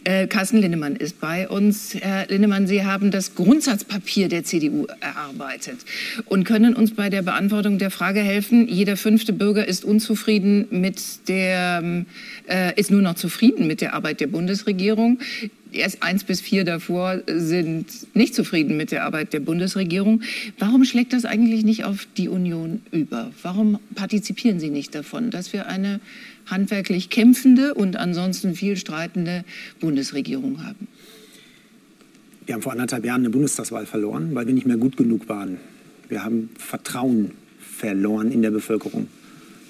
[0.05, 1.95] Äh, Carsten Linnemann ist bei uns.
[1.95, 5.79] Herr Linnemann, Sie haben das Grundsatzpapier der CDU erarbeitet
[6.27, 8.69] und können uns bei der Beantwortung der Frage helfen.
[8.69, 12.05] Jeder fünfte Bürger ist unzufrieden mit der,
[12.49, 15.19] äh, ist nur noch zufrieden mit der Arbeit der Bundesregierung.
[15.73, 20.23] Erst eins bis vier davor sind nicht zufrieden mit der Arbeit der Bundesregierung.
[20.59, 23.31] Warum schlägt das eigentlich nicht auf die Union über?
[23.43, 26.01] Warum partizipieren Sie nicht davon, dass wir eine
[26.47, 29.45] handwerklich kämpfende und ansonsten viel streitende
[29.81, 30.89] Bundesregierung haben?
[32.47, 35.59] Wir haben vor anderthalb Jahren eine Bundestagswahl verloren, weil wir nicht mehr gut genug waren.
[36.09, 39.07] Wir haben Vertrauen verloren in der Bevölkerung.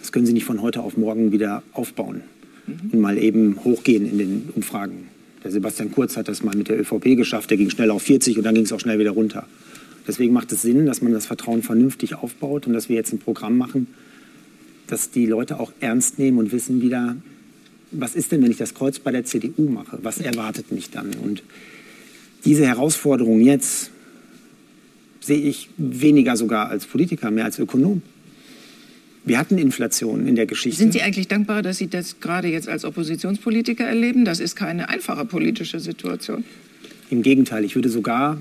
[0.01, 2.23] Das können Sie nicht von heute auf morgen wieder aufbauen
[2.67, 2.91] mhm.
[2.93, 5.09] und mal eben hochgehen in den Umfragen.
[5.43, 7.51] Der Sebastian Kurz hat das mal mit der ÖVP geschafft.
[7.51, 9.47] Der ging schnell auf 40 und dann ging es auch schnell wieder runter.
[10.07, 13.19] Deswegen macht es Sinn, dass man das Vertrauen vernünftig aufbaut und dass wir jetzt ein
[13.19, 13.87] Programm machen,
[14.87, 17.17] dass die Leute auch ernst nehmen und wissen wieder,
[17.93, 19.99] was ist denn, wenn ich das Kreuz bei der CDU mache?
[20.03, 21.15] Was erwartet mich dann?
[21.15, 21.43] Und
[22.45, 23.91] diese Herausforderung jetzt
[25.21, 28.03] sehe ich weniger sogar als Politiker, mehr als Ökonom.
[29.31, 30.77] Wir hatten Inflation in der Geschichte.
[30.77, 34.25] Sind Sie eigentlich dankbar, dass Sie das gerade jetzt als Oppositionspolitiker erleben?
[34.25, 36.43] Das ist keine einfache politische Situation.
[37.11, 38.41] Im Gegenteil, ich würde sogar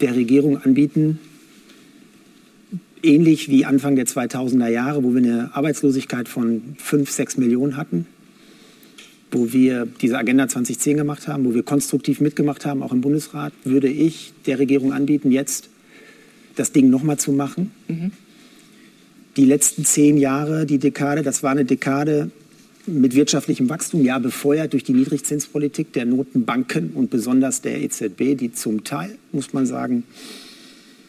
[0.00, 1.18] der Regierung anbieten,
[3.02, 8.06] ähnlich wie Anfang der 2000er Jahre, wo wir eine Arbeitslosigkeit von 5, 6 Millionen hatten,
[9.30, 13.52] wo wir diese Agenda 2010 gemacht haben, wo wir konstruktiv mitgemacht haben, auch im Bundesrat,
[13.64, 15.68] würde ich der Regierung anbieten, jetzt
[16.56, 17.72] das Ding nochmal zu machen.
[17.88, 18.12] Mhm
[19.38, 22.30] die letzten zehn Jahre, die Dekade, das war eine Dekade
[22.86, 28.52] mit wirtschaftlichem Wachstum, ja befeuert durch die Niedrigzinspolitik der Notenbanken und besonders der EZB, die
[28.52, 30.02] zum Teil, muss man sagen,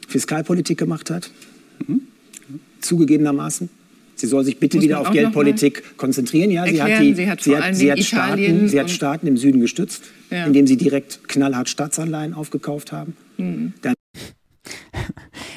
[0.08, 1.32] Fiskalpolitik gemacht hat.
[1.88, 2.02] Mhm.
[2.82, 3.70] Zugegebenermaßen.
[4.16, 6.52] Sie soll sich bitte wieder auf Geldpolitik konzentrieren.
[6.52, 9.38] Ja, sie hat, die, sie hat, sie hat, sie hat Staaten, sie hat Staaten im
[9.38, 10.46] Süden gestützt, ja.
[10.46, 13.16] indem sie direkt knallhart Staatsanleihen aufgekauft haben.
[13.38, 13.74] Mhm.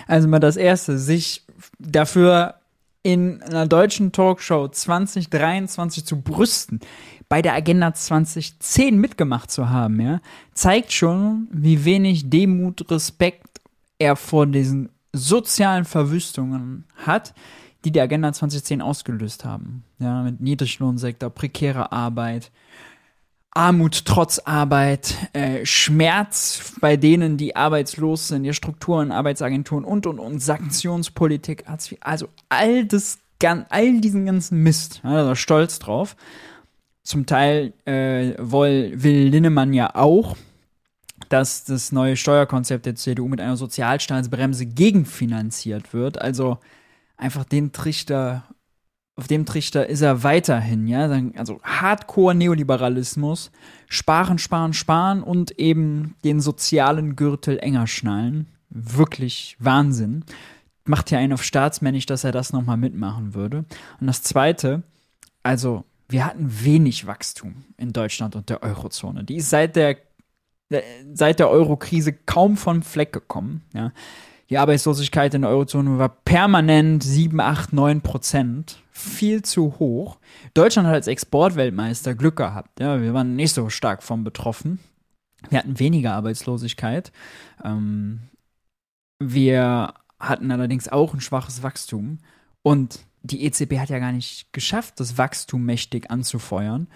[0.07, 1.43] also mal das Erste, sich
[1.79, 2.55] dafür
[3.03, 6.81] in einer deutschen Talkshow 2023 zu brüsten,
[7.29, 10.21] bei der Agenda 2010 mitgemacht zu haben, ja,
[10.53, 13.61] zeigt schon, wie wenig Demut, Respekt
[13.99, 17.35] er vor diesen sozialen Verwüstungen hat,
[17.85, 19.85] die die Agenda 2010 ausgelöst haben.
[19.99, 22.51] Ja, mit Niedriglohnsektor, prekäre Arbeit,
[23.55, 30.19] Armut trotz Arbeit, äh, Schmerz bei denen, die arbeitslos sind, die Strukturen, Arbeitsagenturen und und
[30.19, 31.65] und Sanktionspolitik,
[32.01, 33.19] also all das,
[33.69, 36.17] all diesen ganzen Mist, ja, da stolz drauf.
[37.03, 40.37] Zum Teil äh, will, will Linnemann ja auch,
[41.29, 46.21] dass das neue Steuerkonzept der CDU mit einer Sozialstaatsbremse gegenfinanziert wird.
[46.21, 46.59] Also
[47.17, 48.45] einfach den Trichter
[49.17, 53.51] auf dem Trichter ist er weiterhin, ja, also Hardcore-Neoliberalismus,
[53.87, 58.49] sparen, sparen, sparen und eben den sozialen Gürtel enger schnallen.
[58.71, 60.25] Wirklich Wahnsinn.
[60.85, 63.65] Macht ja einen auf staatsmännisch, dass er das nochmal mitmachen würde.
[64.01, 64.83] Und das Zweite,
[65.43, 69.25] also wir hatten wenig Wachstum in Deutschland und der Eurozone.
[69.25, 69.99] Die ist seit der,
[71.13, 73.93] seit der Euro-Krise kaum von Fleck gekommen, ja.
[74.51, 78.82] Die Arbeitslosigkeit in der Eurozone war permanent 7, 8, 9 Prozent.
[78.95, 80.19] Viel zu hoch.
[80.53, 82.79] Deutschland hat als Exportweltmeister Glück gehabt.
[82.79, 84.81] Ja, wir waren nicht so stark von betroffen.
[85.49, 87.11] Wir hatten weniger Arbeitslosigkeit.
[87.65, 88.21] Ähm,
[89.19, 92.19] wir hatten allerdings auch ein schwaches Wachstum.
[92.63, 96.87] Und die EZB hat ja gar nicht geschafft, das Wachstum mächtig anzufeuern.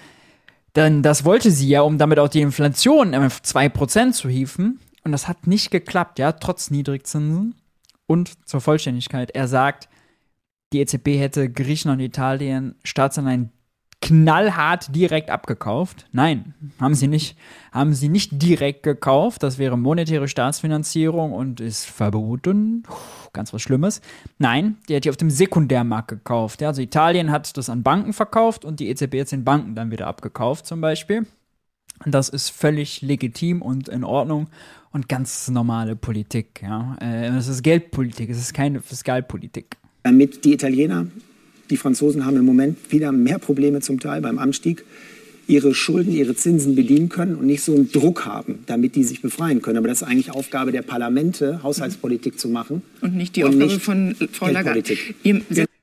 [0.76, 4.80] Denn das wollte sie ja, um damit auch die Inflation auf 2% zu hieven.
[5.02, 7.54] Und das hat nicht geklappt, ja, trotz Niedrigzinsen.
[8.06, 9.88] Und zur Vollständigkeit, er sagt,
[10.72, 13.50] die EZB hätte Griechenland und Italien Staatsanleihen
[14.02, 16.06] knallhart direkt abgekauft.
[16.12, 17.36] Nein, haben sie nicht.
[17.72, 19.42] Haben sie nicht direkt gekauft.
[19.42, 22.84] Das wäre monetäre Staatsfinanzierung und ist verboten.
[23.32, 24.00] Ganz was Schlimmes.
[24.38, 26.62] Nein, die hat die auf dem Sekundärmarkt gekauft.
[26.62, 29.90] Also Italien hat das an Banken verkauft und die EZB hat es den Banken dann
[29.90, 31.26] wieder abgekauft, zum Beispiel.
[32.04, 34.48] Das ist völlig legitim und in Ordnung
[34.92, 36.62] und ganz normale Politik.
[36.62, 36.96] Ja.
[37.00, 39.78] Äh, es ist Geldpolitik, es ist keine Fiskalpolitik.
[40.06, 41.08] Damit die Italiener,
[41.68, 44.84] die Franzosen haben im Moment wieder mehr Probleme zum Teil beim Anstieg
[45.48, 49.20] ihre Schulden, ihre Zinsen bedienen können und nicht so einen Druck haben, damit die sich
[49.20, 49.78] befreien können.
[49.78, 52.82] Aber das ist eigentlich Aufgabe der Parlamente, Haushaltspolitik zu machen.
[53.00, 54.84] Und nicht die und Aufgabe nicht von Frau Lagarde.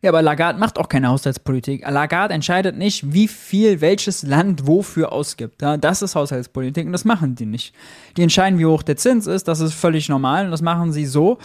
[0.01, 1.81] Ja, aber Lagarde macht auch keine Haushaltspolitik.
[1.81, 5.61] Lagarde entscheidet nicht, wie viel welches Land wofür ausgibt.
[5.61, 7.75] Ja, das ist Haushaltspolitik und das machen die nicht.
[8.15, 11.05] Die entscheiden, wie hoch der Zins ist, das ist völlig normal und das machen sie
[11.05, 11.39] so,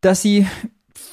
[0.00, 0.46] dass sie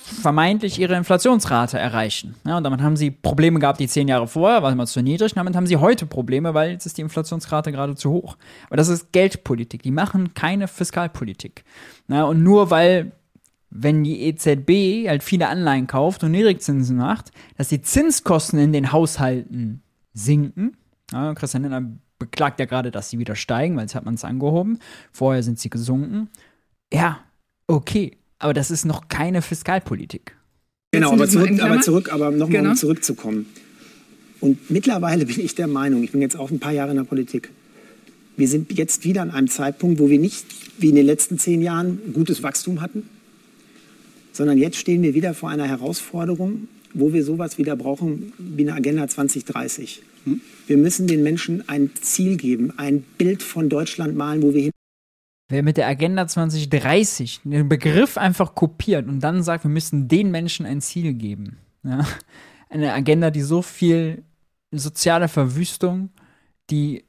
[0.08, 2.36] vermeintlich ihre Inflationsrate erreichen.
[2.46, 5.34] Ja, und damit haben sie Probleme gehabt, die zehn Jahre vorher war immer zu niedrig.
[5.34, 8.38] Und damit haben sie heute Probleme, weil jetzt ist die Inflationsrate gerade zu hoch.
[8.68, 9.84] Aber das ist Geldpolitik.
[9.84, 11.66] Die machen keine Fiskalpolitik.
[12.08, 13.12] Ja, und nur weil,
[13.70, 18.94] wenn die EZB halt viele Anleihen kauft und Niedrigzinsen macht, dass die Zinskosten in den
[18.94, 20.78] Haushalten sinken.
[21.12, 21.84] Ja, Christian Lindner
[22.18, 24.80] beklagt ja gerade, dass sie wieder steigen, weil jetzt hat man es angehoben.
[25.12, 26.30] Vorher sind sie gesunken.
[26.92, 27.20] Ja,
[27.68, 28.18] okay.
[28.40, 30.36] Aber das ist noch keine Fiskalpolitik.
[30.92, 32.70] Genau, aber zurück, aber zurück, aber nochmal genau.
[32.72, 33.46] um zurückzukommen.
[34.40, 37.04] Und mittlerweile bin ich der Meinung, ich bin jetzt auch ein paar Jahre in der
[37.04, 37.50] Politik,
[38.38, 40.46] wir sind jetzt wieder an einem Zeitpunkt, wo wir nicht
[40.78, 43.10] wie in den letzten zehn Jahren gutes Wachstum hatten,
[44.32, 48.76] sondern jetzt stehen wir wieder vor einer Herausforderung, wo wir sowas wieder brauchen wie eine
[48.76, 50.04] Agenda 2030.
[50.26, 50.42] Hm?
[50.68, 54.72] Wir müssen den Menschen ein Ziel geben, ein Bild von Deutschland malen, wo wir hin.
[55.50, 60.30] Wer mit der Agenda 2030 den Begriff einfach kopiert und dann sagt, wir müssen den
[60.30, 61.58] Menschen ein Ziel geben.
[61.84, 62.06] Ja?
[62.70, 64.24] Eine Agenda, die so viel
[64.72, 66.10] soziale Verwüstung,
[66.70, 67.06] die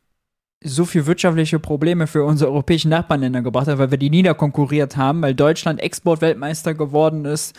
[0.62, 5.22] so viel wirtschaftliche Probleme für unsere europäischen Nachbarländer gebracht hat, weil wir die niederkonkurriert haben,
[5.22, 7.57] weil Deutschland Exportweltmeister geworden ist,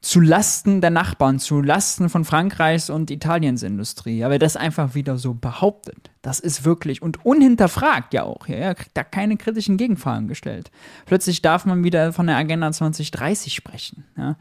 [0.00, 4.22] zu Lasten der Nachbarn, zu Lasten von Frankreichs und Italiens Industrie.
[4.24, 8.46] Aber das einfach wieder so behauptet, das ist wirklich und unhinterfragt ja auch.
[8.48, 10.70] Ja, kriegt da keine kritischen Gegenfragen gestellt.
[11.06, 14.04] Plötzlich darf man wieder von der Agenda 2030 sprechen.
[14.16, 14.36] Ja.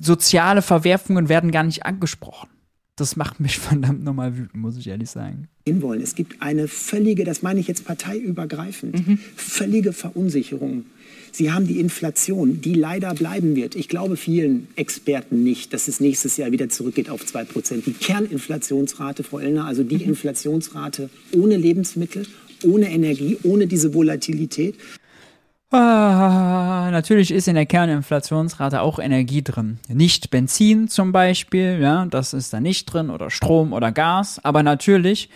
[0.00, 2.48] Soziale Verwerfungen werden gar nicht angesprochen
[2.98, 5.48] das macht mich verdammt nochmal wütend, muss ich ehrlich sagen.
[5.66, 6.00] Wollen.
[6.00, 9.18] Es gibt eine völlige, das meine ich jetzt parteiübergreifend, mhm.
[9.36, 10.86] völlige Verunsicherung.
[11.32, 13.74] Sie haben die Inflation, die leider bleiben wird.
[13.74, 17.84] Ich glaube vielen Experten nicht, dass es nächstes Jahr wieder zurückgeht auf 2%.
[17.84, 20.10] Die Kerninflationsrate, FrauEllner, also die mhm.
[20.10, 22.26] Inflationsrate ohne Lebensmittel,
[22.64, 24.76] ohne Energie, ohne diese Volatilität.
[25.70, 29.78] Ah, natürlich ist in der Kerninflationsrate auch Energie drin.
[29.88, 34.62] Nicht Benzin zum Beispiel, ja, das ist da nicht drin, oder Strom oder Gas, aber
[34.62, 35.28] natürlich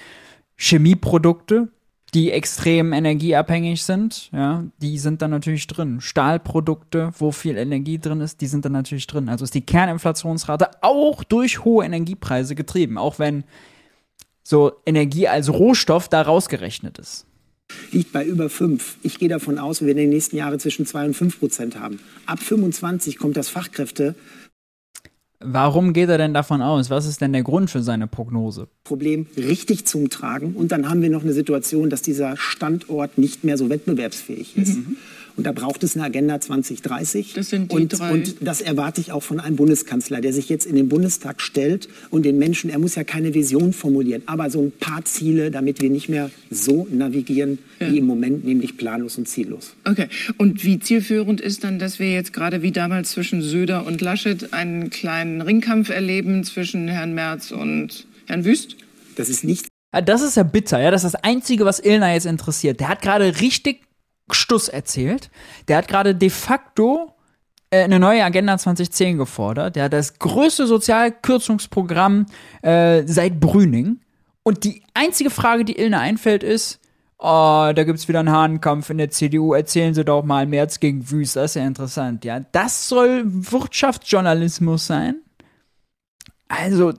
[0.57, 1.69] Chemieprodukte,
[2.15, 6.01] die extrem energieabhängig sind, ja, die sind dann natürlich drin.
[6.01, 9.29] Stahlprodukte, wo viel Energie drin ist, die sind dann natürlich drin.
[9.29, 13.45] Also ist die Kerninflationsrate auch durch hohe Energiepreise getrieben, auch wenn
[14.43, 17.27] so Energie als Rohstoff da rausgerechnet ist
[17.91, 18.99] liegt bei über 5.
[19.03, 21.79] Ich gehe davon aus, wir werden in den nächsten Jahren zwischen 2 und 5 Prozent
[21.79, 22.01] haben.
[22.27, 24.15] Ab 25 kommt das Fachkräfte.
[25.45, 26.91] Warum geht er denn davon aus?
[26.91, 28.69] Was ist denn der Grund für seine Prognose?
[28.85, 30.55] Problem richtig zum Tragen.
[30.55, 34.77] Und dann haben wir noch eine Situation, dass dieser Standort nicht mehr so wettbewerbsfähig ist.
[34.77, 34.97] Mhm.
[35.37, 37.33] Und da braucht es eine Agenda 2030.
[37.35, 38.13] Das sind die und, drei.
[38.13, 41.89] und das erwarte ich auch von einem Bundeskanzler, der sich jetzt in den Bundestag stellt
[42.11, 45.81] und den Menschen, er muss ja keine Vision formulieren, aber so ein paar Ziele, damit
[45.81, 47.91] wir nicht mehr so navigieren ja.
[47.91, 49.75] wie im Moment, nämlich planlos und ziellos.
[49.85, 50.09] Okay.
[50.39, 54.53] Und wie zielführend ist dann, dass wir jetzt gerade wie damals zwischen Söder und Laschet
[54.53, 58.77] einen kleinen Ringkampf erleben zwischen Herrn Merz und Herrn Wüst?
[59.17, 59.67] Das ist nicht
[60.01, 60.91] das ist ja bitter, ja.
[60.91, 62.81] Das ist das Einzige, was Ilna jetzt interessiert.
[62.81, 63.83] Der hat gerade richtig
[64.35, 65.31] Stuss erzählt.
[65.69, 67.13] Der hat gerade de facto
[67.71, 69.77] äh, eine neue Agenda 2010 gefordert.
[69.77, 72.27] Der hat das größte Sozialkürzungsprogramm
[72.63, 74.01] äh, seit Brüning.
[74.43, 76.81] Und die einzige Frage, die Ilne einfällt, ist,
[77.19, 80.81] oh, da gibt es wieder einen Hahnkampf in der CDU, erzählen Sie doch mal März
[80.81, 82.41] gegen Wüst, das ist ja interessant, ja.
[82.41, 85.23] Das soll Wirtschaftsjournalismus sein?
[86.49, 86.93] Also,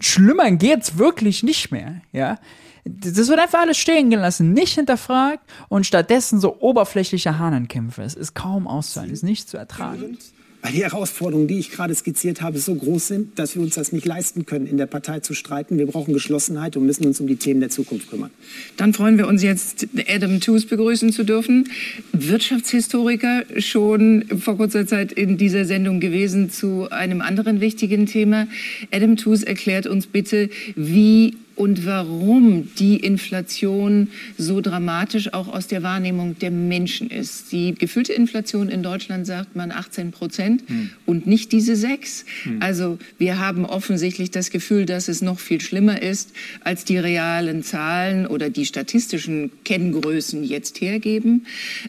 [0.00, 2.38] schlimmer geht's wirklich nicht mehr, ja.
[2.84, 8.02] Das wird einfach alles stehen gelassen, nicht hinterfragt und stattdessen so oberflächliche Hahnenkämpfe.
[8.02, 10.18] Es ist kaum auszuhalten, es ist nicht zu ertragen.
[10.62, 13.92] Weil die Herausforderungen, die ich gerade skizziert habe, so groß sind, dass wir uns das
[13.92, 15.78] nicht leisten können, in der Partei zu streiten.
[15.78, 18.30] Wir brauchen Geschlossenheit und müssen uns um die Themen der Zukunft kümmern.
[18.76, 21.70] Dann freuen wir uns jetzt, Adam Tooze begrüßen zu dürfen.
[22.12, 28.46] Wirtschaftshistoriker, schon vor kurzer Zeit in dieser Sendung gewesen zu einem anderen wichtigen Thema.
[28.90, 35.82] Adam Tooze erklärt uns bitte, wie und warum die Inflation so dramatisch auch aus der
[35.82, 37.52] Wahrnehmung der Menschen ist.
[37.52, 40.88] Die gefühlte Inflation in Deutschland sagt man 18 Prozent hm.
[41.04, 42.24] und nicht diese sechs.
[42.44, 42.62] Hm.
[42.62, 46.32] Also wir haben offensichtlich das Gefühl, dass es noch viel schlimmer ist,
[46.64, 51.44] als die realen Zahlen oder die statistischen Kenngrößen jetzt hergeben.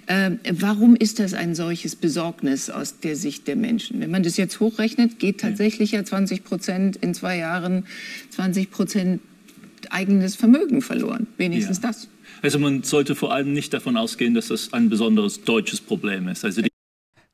[0.07, 4.01] Äh, warum ist das ein solches Besorgnis aus der Sicht der Menschen?
[4.01, 7.85] Wenn man das jetzt hochrechnet, geht tatsächlich ja 20 Prozent in zwei Jahren,
[8.31, 9.21] 20 Prozent
[9.91, 11.27] eigenes Vermögen verloren.
[11.37, 11.89] Wenigstens ja.
[11.89, 12.07] das.
[12.41, 16.43] Also man sollte vor allem nicht davon ausgehen, dass das ein besonderes deutsches Problem ist.
[16.43, 16.61] Also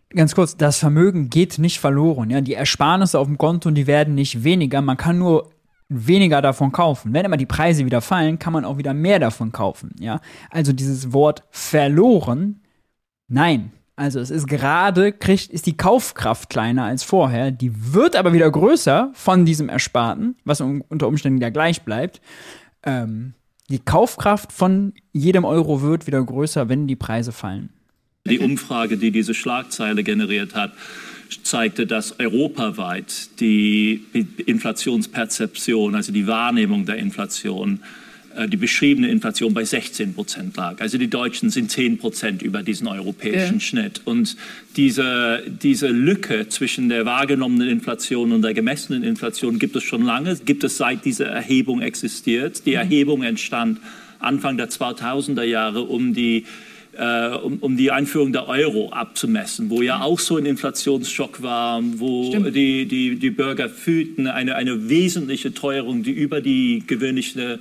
[0.09, 2.29] Ganz kurz, das Vermögen geht nicht verloren.
[2.29, 2.41] Ja?
[2.41, 4.81] Die Ersparnisse auf dem Konto, die werden nicht weniger.
[4.81, 5.51] Man kann nur
[5.89, 7.13] weniger davon kaufen.
[7.13, 9.95] Wenn immer die Preise wieder fallen, kann man auch wieder mehr davon kaufen.
[9.99, 10.21] Ja?
[10.49, 12.61] Also dieses Wort verloren,
[13.27, 18.31] nein, also es ist gerade, kriegt, ist die Kaufkraft kleiner als vorher, die wird aber
[18.31, 22.21] wieder größer von diesem Ersparten, was unter Umständen ja gleich bleibt.
[22.83, 23.33] Ähm,
[23.69, 27.71] die Kaufkraft von jedem Euro wird wieder größer, wenn die Preise fallen.
[28.29, 30.73] Die Umfrage, die diese Schlagzeile generiert hat,
[31.41, 34.05] zeigte, dass europaweit die
[34.45, 37.81] Inflationsperzeption, also die Wahrnehmung der Inflation,
[38.45, 40.79] die beschriebene Inflation bei 16 Prozent lag.
[40.79, 43.59] Also die Deutschen sind 10 Prozent über diesen europäischen ja.
[43.59, 44.01] Schnitt.
[44.05, 44.37] Und
[44.75, 50.35] diese, diese Lücke zwischen der wahrgenommenen Inflation und der gemessenen Inflation gibt es schon lange,
[50.45, 52.65] gibt es seit diese Erhebung existiert.
[52.65, 52.77] Die mhm.
[52.77, 53.79] Erhebung entstand
[54.19, 56.45] Anfang der 2000er Jahre, um die
[56.97, 61.81] äh, um, um, die Einführung der Euro abzumessen, wo ja auch so ein Inflationsschock war,
[61.83, 67.59] wo die, die, die Bürger fühlten eine, eine wesentliche Teuerung, die über die gewöhnliche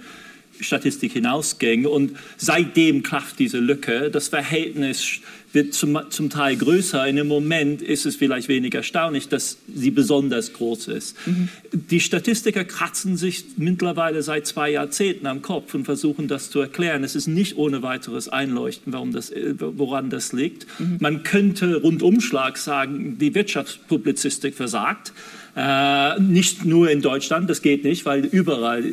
[0.60, 1.86] Statistik hinausging.
[1.86, 4.10] Und seitdem kracht diese Lücke.
[4.10, 5.20] Das Verhältnis
[5.56, 7.06] wird zum, zum Teil größer.
[7.08, 11.16] In dem Moment ist es vielleicht weniger erstaunlich, dass sie besonders groß ist.
[11.26, 11.48] Mhm.
[11.72, 17.02] Die Statistiker kratzen sich mittlerweile seit zwei Jahrzehnten am Kopf und versuchen das zu erklären.
[17.04, 20.66] Es ist nicht ohne weiteres einleuchten, warum das, äh, woran das liegt.
[20.78, 20.98] Mhm.
[21.00, 25.12] Man könnte rundumschlag sagen, die Wirtschaftspublizistik versagt.
[25.56, 28.84] Äh, nicht nur in Deutschland, das geht nicht, weil überall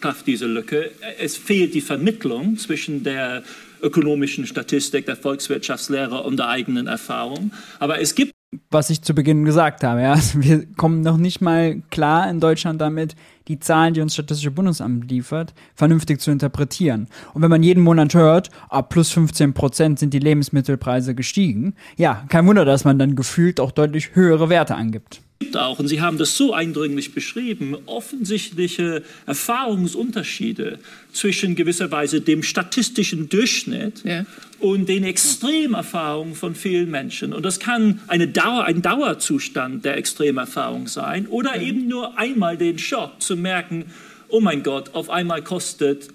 [0.00, 0.90] klafft diese Lücke.
[1.18, 3.42] Es fehlt die Vermittlung zwischen der
[3.82, 7.50] ökonomischen Statistik, der Volkswirtschaftslehre und der eigenen Erfahrung.
[7.80, 8.32] Aber es gibt
[8.70, 10.02] was ich zu Beginn gesagt habe.
[10.02, 10.12] Ja.
[10.12, 13.16] Also wir kommen noch nicht mal klar in Deutschland damit,
[13.48, 17.08] die Zahlen, die uns Statistische Bundesamt liefert, vernünftig zu interpretieren.
[17.32, 22.24] Und wenn man jeden Monat hört, ab plus 15 Prozent sind die Lebensmittelpreise gestiegen, ja,
[22.28, 26.00] kein Wunder, dass man dann gefühlt auch deutlich höhere Werte angibt gibt auch, und Sie
[26.00, 30.78] haben das so eindringlich beschrieben, offensichtliche Erfahrungsunterschiede
[31.12, 34.24] zwischen gewisserweise dem statistischen Durchschnitt ja.
[34.58, 37.32] und den Extremerfahrungen von vielen Menschen.
[37.32, 41.62] Und das kann eine Dauer, ein Dauerzustand der Extremerfahrung sein oder ja.
[41.62, 43.86] eben nur einmal den Schock zu merken,
[44.28, 46.08] oh mein Gott, auf einmal kostet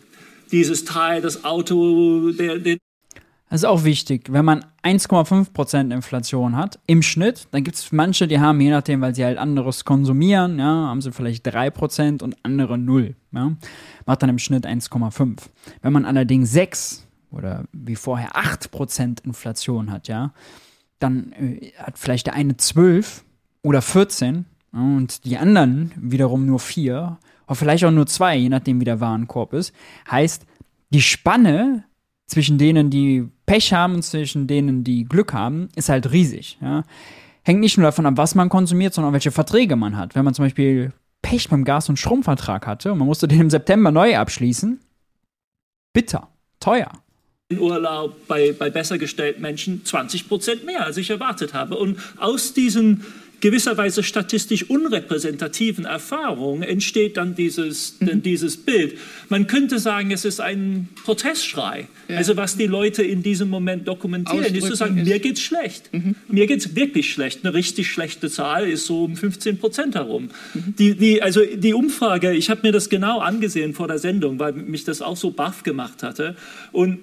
[0.51, 2.77] dieses Teil, das Auto, der, den
[3.49, 4.31] das ist auch wichtig.
[4.31, 8.99] Wenn man 1,5% Inflation hat im Schnitt, dann gibt es manche, die haben, je nachdem,
[8.99, 13.15] weil sie halt anderes konsumieren, ja, haben sie vielleicht 3% und andere 0.
[13.31, 13.53] Ja,
[14.05, 15.37] macht dann im Schnitt 1,5.
[15.81, 20.33] Wenn man allerdings 6 oder wie vorher 8% Inflation hat, ja,
[20.99, 23.23] dann äh, hat vielleicht der eine 12
[23.63, 28.49] oder 14 ja, und die anderen wiederum nur 4 oder vielleicht auch nur 2, je
[28.49, 29.73] nachdem, wie der Warenkorb ist.
[30.11, 30.45] Heißt,
[30.89, 31.85] die Spanne
[32.25, 36.59] zwischen denen, die Pech haben und zwischen denen, die Glück haben, ist halt riesig.
[36.61, 36.83] Ja?
[37.43, 40.13] Hängt nicht nur davon ab, was man konsumiert, sondern auch welche Verträge man hat.
[40.13, 43.49] Wenn man zum Beispiel Pech beim Gas- und Stromvertrag hatte und man musste den im
[43.49, 44.79] September neu abschließen,
[45.93, 46.27] bitter,
[46.59, 46.91] teuer.
[47.57, 51.77] Urlaub bei, bei besser gestellten Menschen 20 Prozent mehr, als ich erwartet habe.
[51.77, 53.05] Und aus diesen
[53.39, 58.21] gewisserweise statistisch unrepräsentativen Erfahrung entsteht dann dieses, mhm.
[58.21, 58.97] dieses Bild.
[59.29, 61.87] Man könnte sagen, es ist ein Protestschrei.
[62.07, 62.17] Ja.
[62.17, 65.07] Also was die Leute in diesem Moment dokumentieren, ist zu sagen, ist.
[65.07, 65.93] mir geht's schlecht.
[65.93, 66.15] Mhm.
[66.27, 67.43] Mir geht's wirklich schlecht.
[67.43, 70.29] Eine richtig schlechte Zahl ist so um 15 Prozent herum.
[70.53, 70.75] Mhm.
[70.77, 74.53] Die, die, also die Umfrage, ich habe mir das genau angesehen vor der Sendung, weil
[74.53, 76.35] mich das auch so baff gemacht hatte.
[76.71, 76.99] Und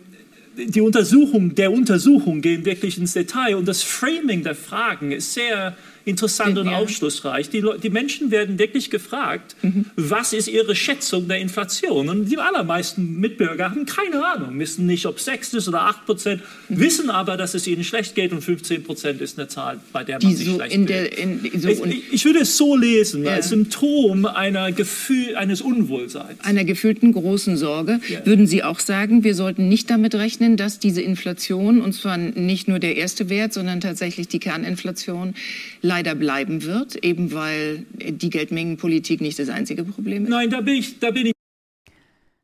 [0.56, 5.76] die Untersuchung der Untersuchung gehen wirklich ins Detail und das Framing der Fragen ist sehr
[6.04, 7.48] interessant und aufschlussreich.
[7.48, 9.86] Die, die, Menschen werden wirklich gefragt, mhm.
[9.96, 12.08] was ist ihre Schätzung der Inflation?
[12.08, 16.42] Und die allermeisten Mitbürger haben keine Ahnung, wissen nicht, ob 6 ist oder 8 Prozent,
[16.68, 16.78] mhm.
[16.78, 20.18] wissen aber, dass es ihnen schlecht geht und 15 Prozent ist eine Zahl, bei der
[20.22, 23.24] man die sich so schlecht in der, in, so ich, ich, würde es so lesen,
[23.24, 23.32] ja.
[23.32, 26.40] als Symptom einer Gefühl, eines Unwohlseins.
[26.40, 28.00] Einer gefühlten großen Sorge.
[28.08, 28.26] Ja.
[28.26, 32.68] Würden Sie auch sagen, wir sollten nicht damit rechnen, dass diese Inflation, und zwar nicht
[32.68, 35.34] nur der erste Wert, sondern tatsächlich die Kerninflation,
[35.80, 40.30] leider bleiben wird, eben weil die Geldmengenpolitik nicht das einzige Problem ist?
[40.30, 41.32] Nein, da bin ich, da bin ich.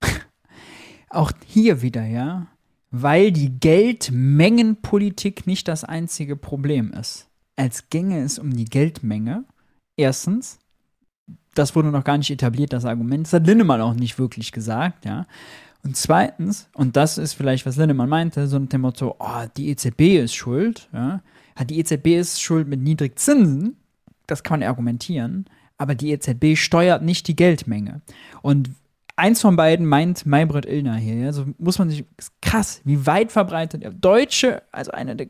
[1.11, 2.47] Auch hier wieder, ja,
[2.91, 7.29] weil die Geldmengenpolitik nicht das einzige Problem ist.
[7.57, 9.45] Als ginge es um die Geldmenge.
[9.97, 10.59] Erstens,
[11.55, 13.27] das wurde noch gar nicht etabliert, das Argument.
[13.27, 15.27] Das hat Lindemann auch nicht wirklich gesagt, ja.
[15.83, 20.23] Und zweitens, und das ist vielleicht, was Lindemann meinte, so ein Motto, oh, die EZB
[20.23, 21.21] ist schuld, ja
[21.65, 23.77] die EZB ist schuld mit Niedrigzinsen,
[24.27, 25.47] das kann man argumentieren,
[25.79, 28.03] aber die EZB steuert nicht die Geldmenge.
[28.43, 28.71] Und
[29.17, 31.27] eins von beiden meint Maybrit Illner hier.
[31.27, 32.05] Also muss man sich,
[32.41, 33.85] krass, wie weit verbreitet.
[34.01, 35.29] Deutsche, also einer der,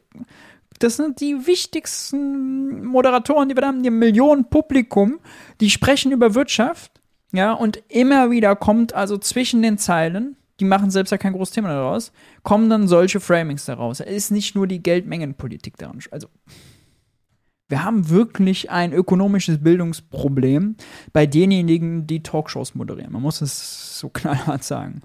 [0.79, 5.19] das sind die wichtigsten Moderatoren, die wir da haben, die Millionen Publikum,
[5.61, 6.93] die sprechen über Wirtschaft.
[7.33, 11.55] Ja, und immer wieder kommt also zwischen den Zeilen die machen selbst ja kein großes
[11.55, 14.01] Thema daraus, kommen dann solche Framings daraus.
[14.01, 15.99] Es ist nicht nur die Geldmengenpolitik daran.
[16.11, 16.29] Also,
[17.69, 20.77] wir haben wirklich ein ökonomisches Bildungsproblem
[21.13, 23.13] bei denjenigen, die Talkshows moderieren.
[23.13, 25.03] Man muss es so knallhart sagen.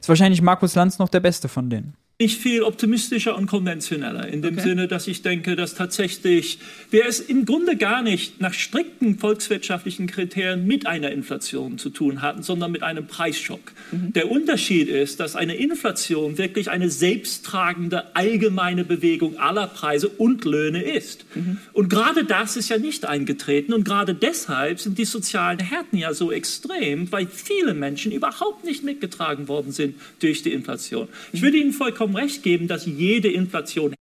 [0.00, 1.96] Ist wahrscheinlich Markus Lanz noch der Beste von denen.
[2.18, 4.68] Ich viel optimistischer und konventioneller, in dem Okay.
[4.68, 6.58] Sinne, dass ich denke, dass tatsächlich
[6.90, 12.22] wir es im Grunde gar nicht nach strikten volkswirtschaftlichen Kriterien mit einer Inflation zu tun
[12.22, 13.72] hatten, sondern mit einem Preisschock.
[13.92, 20.82] Der Unterschied ist, dass eine Inflation wirklich eine selbsttragende allgemeine Bewegung aller Preise und Löhne
[20.82, 21.26] ist.
[21.74, 26.14] Und gerade das ist ja nicht eingetreten und gerade deshalb sind die sozialen Härten ja
[26.14, 31.08] so extrem, weil viele Menschen überhaupt nicht mitgetragen worden sind durch die Inflation.
[31.34, 33.94] Ich würde Ihnen vollkommen recht geben, dass jede Inflation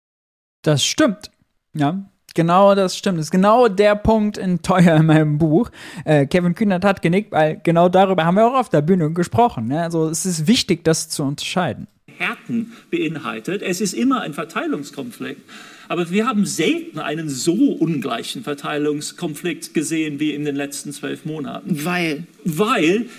[0.62, 1.30] Das stimmt.
[1.74, 3.18] Ja, genau das stimmt.
[3.18, 5.70] Das ist genau der Punkt in Teuer in meinem Buch.
[6.04, 9.68] Äh, Kevin Kühnert hat genickt, weil genau darüber haben wir auch auf der Bühne gesprochen.
[9.68, 9.82] Ne?
[9.82, 11.86] Also es ist wichtig, das zu unterscheiden.
[12.18, 13.62] Härten beinhaltet.
[13.62, 15.42] Es ist immer ein Verteilungskonflikt.
[15.92, 21.84] Aber wir haben selten einen so ungleichen Verteilungskonflikt gesehen wie in den letzten zwölf Monaten.
[21.84, 22.26] Weil?
[22.46, 23.10] Weil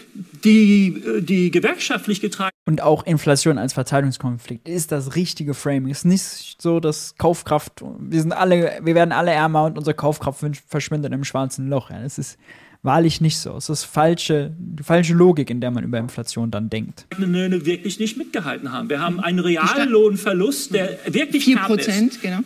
[0.44, 5.92] die, äh, die gewerkschaftlich getragenen Und auch Inflation als Verteilungskonflikt ist das richtige Framing.
[5.92, 9.94] Es ist nicht so, dass Kaufkraft, wir sind alle, wir werden alle ärmer und unsere
[9.94, 11.92] Kaufkraft verschwindet im schwarzen Loch.
[11.92, 12.40] Ja, das ist
[12.84, 13.56] wahrlich nicht so.
[13.56, 17.06] Es ist falsche, die falsche Logik, in der man über Inflation dann denkt.
[17.18, 18.90] Löhne wirklich nicht mitgehalten haben.
[18.90, 22.40] Wir haben einen Reallohnverlust, der wirklich Vier knapp Prozent, ist, genau.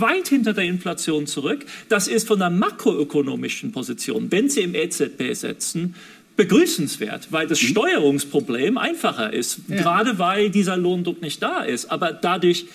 [0.00, 1.66] weit hinter der Inflation zurück.
[1.88, 5.96] Das ist von der makroökonomischen Position, wenn Sie im EZB setzen,
[6.36, 11.90] begrüßenswert, weil das Steuerungsproblem einfacher ist, gerade weil dieser Lohndruck nicht da ist.
[11.90, 12.66] Aber dadurch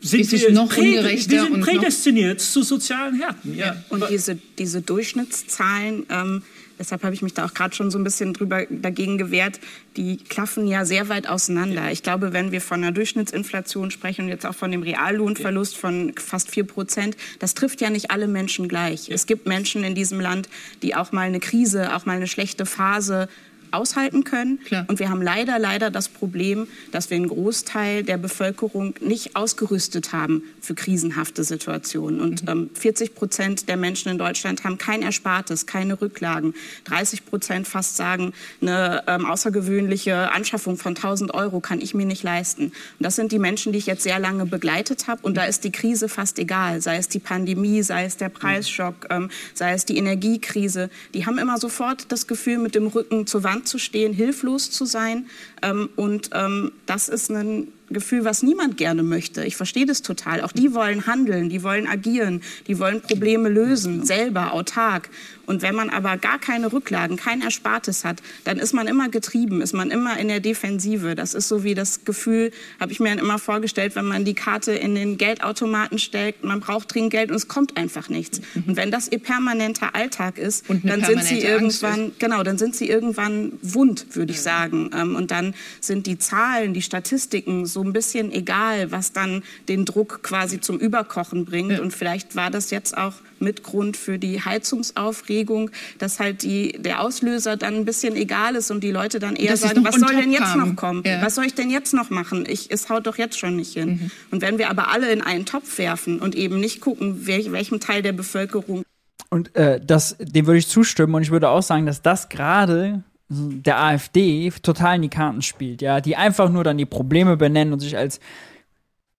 [0.00, 3.56] sind Ist es wir, noch ungerechter wir sind und noch- prädestiniert zu sozialen Härten.
[3.56, 3.76] Ja.
[3.88, 6.42] Und diese, diese Durchschnittszahlen, ähm,
[6.78, 9.58] deshalb habe ich mich da auch gerade schon so ein bisschen drüber dagegen gewehrt,
[9.96, 11.90] die klaffen ja sehr weit auseinander.
[11.90, 16.12] Ich glaube, wenn wir von einer Durchschnittsinflation sprechen und jetzt auch von dem Reallohnverlust von
[16.16, 19.10] fast 4 Prozent, das trifft ja nicht alle Menschen gleich.
[19.10, 20.48] Es gibt Menschen in diesem Land,
[20.82, 23.28] die auch mal eine Krise, auch mal eine schlechte Phase
[23.72, 24.60] aushalten können.
[24.64, 24.84] Klar.
[24.88, 30.12] Und wir haben leider, leider das Problem, dass wir einen Großteil der Bevölkerung nicht ausgerüstet
[30.12, 32.20] haben für krisenhafte Situationen.
[32.20, 32.48] Und Mhm.
[32.48, 36.54] ähm, 40 Prozent der Menschen in Deutschland haben kein Erspartes, keine Rücklagen.
[36.84, 42.22] 30 Prozent fast sagen, eine ähm, außergewöhnliche Anschaffung von 1000 Euro kann ich mir nicht
[42.22, 42.64] leisten.
[42.64, 45.20] Und das sind die Menschen, die ich jetzt sehr lange begleitet habe.
[45.22, 49.06] Und da ist die Krise fast egal, sei es die Pandemie, sei es der Preisschock,
[49.10, 50.90] ähm, sei es die Energiekrise.
[51.14, 54.84] Die haben immer sofort das Gefühl, mit dem Rücken zur Wand zu stehen, hilflos zu
[54.84, 55.26] sein.
[55.62, 59.44] Ähm, und ähm, das ist ein Gefühl, was niemand gerne möchte.
[59.44, 60.42] Ich verstehe das total.
[60.42, 65.08] Auch die wollen handeln, die wollen agieren, die wollen Probleme lösen, selber, autark.
[65.46, 69.62] Und wenn man aber gar keine Rücklagen, kein Erspartes hat, dann ist man immer getrieben,
[69.62, 71.14] ist man immer in der Defensive.
[71.14, 74.34] Das ist so wie das Gefühl, habe ich mir dann immer vorgestellt, wenn man die
[74.34, 78.42] Karte in den Geldautomaten stellt, man braucht dringend Geld und es kommt einfach nichts.
[78.66, 82.76] Und wenn das ihr permanenter Alltag ist, dann sind sie Angst irgendwann, genau, dann sind
[82.76, 84.90] sie irgendwann wund, würde ich sagen.
[84.94, 89.84] Ähm, Und dann sind die Zahlen, die Statistiken so ein bisschen egal, was dann den
[89.84, 91.72] Druck quasi zum Überkochen bringt.
[91.72, 91.80] Ja.
[91.80, 97.00] Und vielleicht war das jetzt auch mit Grund für die Heizungsaufregung, dass halt die, der
[97.00, 100.32] Auslöser dann ein bisschen egal ist und die Leute dann eher sagen, was soll denn
[100.32, 100.68] jetzt kam.
[100.68, 101.02] noch kommen?
[101.04, 101.22] Ja.
[101.22, 102.44] Was soll ich denn jetzt noch machen?
[102.48, 104.10] Ich, es haut doch jetzt schon nicht hin.
[104.30, 107.80] Und wenn wir aber alle in einen Topf werfen und eben nicht gucken, welch, welchem
[107.80, 108.82] Teil der Bevölkerung
[109.30, 113.02] Und äh, das, dem würde ich zustimmen und ich würde auch sagen, dass das gerade
[113.28, 117.72] der AfD total in die Karten spielt, ja, die einfach nur dann die Probleme benennen
[117.72, 118.20] und sich als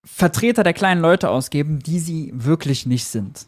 [0.03, 3.47] Vertreter der kleinen Leute ausgeben, die sie wirklich nicht sind.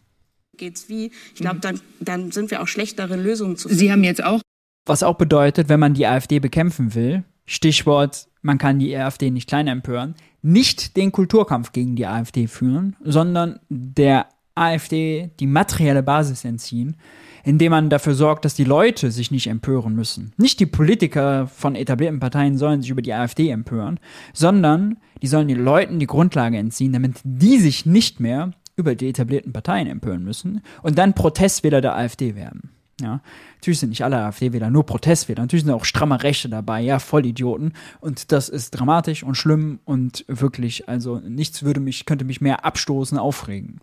[0.57, 3.79] geht's wie, ich glaube, dann, dann sind wir auch schlecht darin, Lösungen zu finden.
[3.79, 4.41] Sie haben jetzt auch
[4.85, 9.49] Was auch bedeutet, wenn man die AfD bekämpfen will, Stichwort, man kann die AfD nicht
[9.49, 16.45] klein empören, nicht den Kulturkampf gegen die AfD führen, sondern der AfD die materielle Basis
[16.45, 16.97] entziehen,
[17.43, 20.33] indem man dafür sorgt, dass die Leute sich nicht empören müssen.
[20.37, 23.99] Nicht die Politiker von etablierten Parteien sollen sich über die AfD empören,
[24.33, 29.09] sondern die sollen den Leuten die Grundlage entziehen, damit die sich nicht mehr über die
[29.09, 32.71] etablierten Parteien empören müssen und dann Protestwähler der AfD werden.
[33.01, 33.21] Ja,
[33.55, 35.41] natürlich sind nicht alle AfD-Wähler nur Protestwähler.
[35.41, 37.73] Natürlich sind auch stramme Rechte dabei, ja, Vollidioten.
[37.99, 42.63] Und das ist dramatisch und schlimm und wirklich, also nichts würde mich, könnte mich mehr
[42.63, 43.79] abstoßen, aufregen.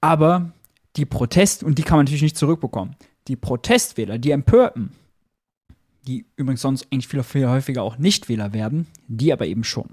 [0.00, 0.52] Aber
[0.96, 2.96] die Protest, und die kann man natürlich nicht zurückbekommen,
[3.28, 4.92] die Protestwähler, die Empörten,
[6.06, 9.90] die übrigens sonst eigentlich viel, viel häufiger auch Nichtwähler werden, die aber eben schon.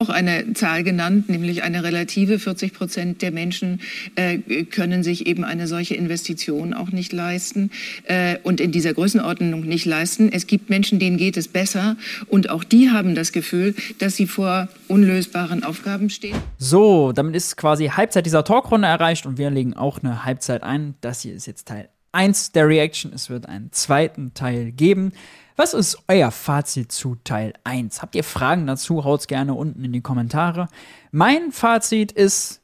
[0.00, 2.38] Auch eine Zahl genannt, nämlich eine relative.
[2.38, 3.80] 40 Prozent der Menschen
[4.14, 7.70] äh, können sich eben eine solche Investition auch nicht leisten
[8.04, 10.32] äh, und in dieser Größenordnung nicht leisten.
[10.32, 11.96] Es gibt Menschen, denen geht es besser
[12.28, 16.36] und auch die haben das Gefühl, dass sie vor unlösbaren Aufgaben stehen.
[16.56, 20.94] So, damit ist quasi Halbzeit dieser Talkrunde erreicht und wir legen auch eine Halbzeit ein.
[21.02, 23.12] Das hier ist jetzt Teil 1 der Reaction.
[23.12, 25.12] Es wird einen zweiten Teil geben.
[25.56, 28.02] Was ist euer Fazit zu Teil 1?
[28.02, 29.04] Habt ihr Fragen dazu?
[29.04, 30.68] Haut's gerne unten in die Kommentare.
[31.12, 32.62] Mein Fazit ist,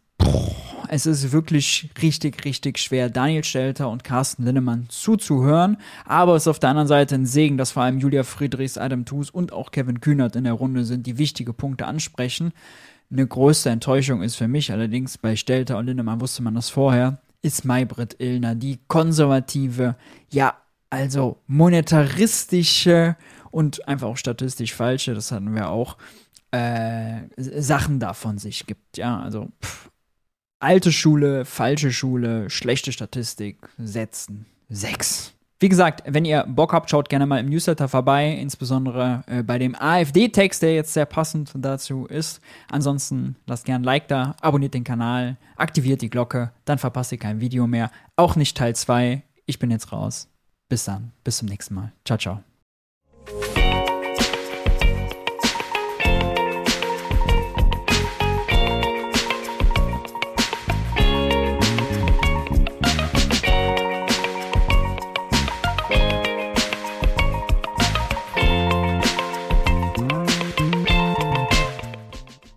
[0.88, 5.76] es ist wirklich richtig, richtig schwer, Daniel Stelter und Carsten Linnemann zuzuhören.
[6.07, 9.05] Aber es ist auf der anderen Seite ein Segen, dass vor allem Julia Friedrichs, Adam
[9.05, 12.53] Thus und auch Kevin Kühnert in der Runde sind, die wichtige Punkte ansprechen.
[13.11, 17.20] Eine größte Enttäuschung ist für mich allerdings bei Stelter und Linnemann wusste man das vorher,
[17.47, 19.97] ist Maybrit Illner, die konservative,
[20.30, 23.16] ja, also monetaristische
[23.51, 25.97] und einfach auch statistisch falsche, das hatten wir auch,
[26.51, 28.99] äh, Sachen davon sich gibt.
[28.99, 29.90] Ja, also pff,
[30.59, 35.36] alte Schule, falsche Schule, schlechte Statistik, Sätzen, sechs.
[35.59, 39.59] Wie gesagt, wenn ihr Bock habt, schaut gerne mal im Newsletter vorbei, insbesondere äh, bei
[39.59, 42.41] dem AfD-Text, der jetzt sehr passend dazu ist.
[42.71, 47.19] Ansonsten lasst gerne ein Like da, abonniert den Kanal, aktiviert die Glocke, dann verpasst ihr
[47.19, 47.91] kein Video mehr.
[48.17, 49.23] Auch nicht Teil 2.
[49.47, 50.29] Ich bin jetzt raus.
[50.69, 51.93] Bis dann, bis zum nächsten Mal.
[52.05, 52.56] Ciao, ciao.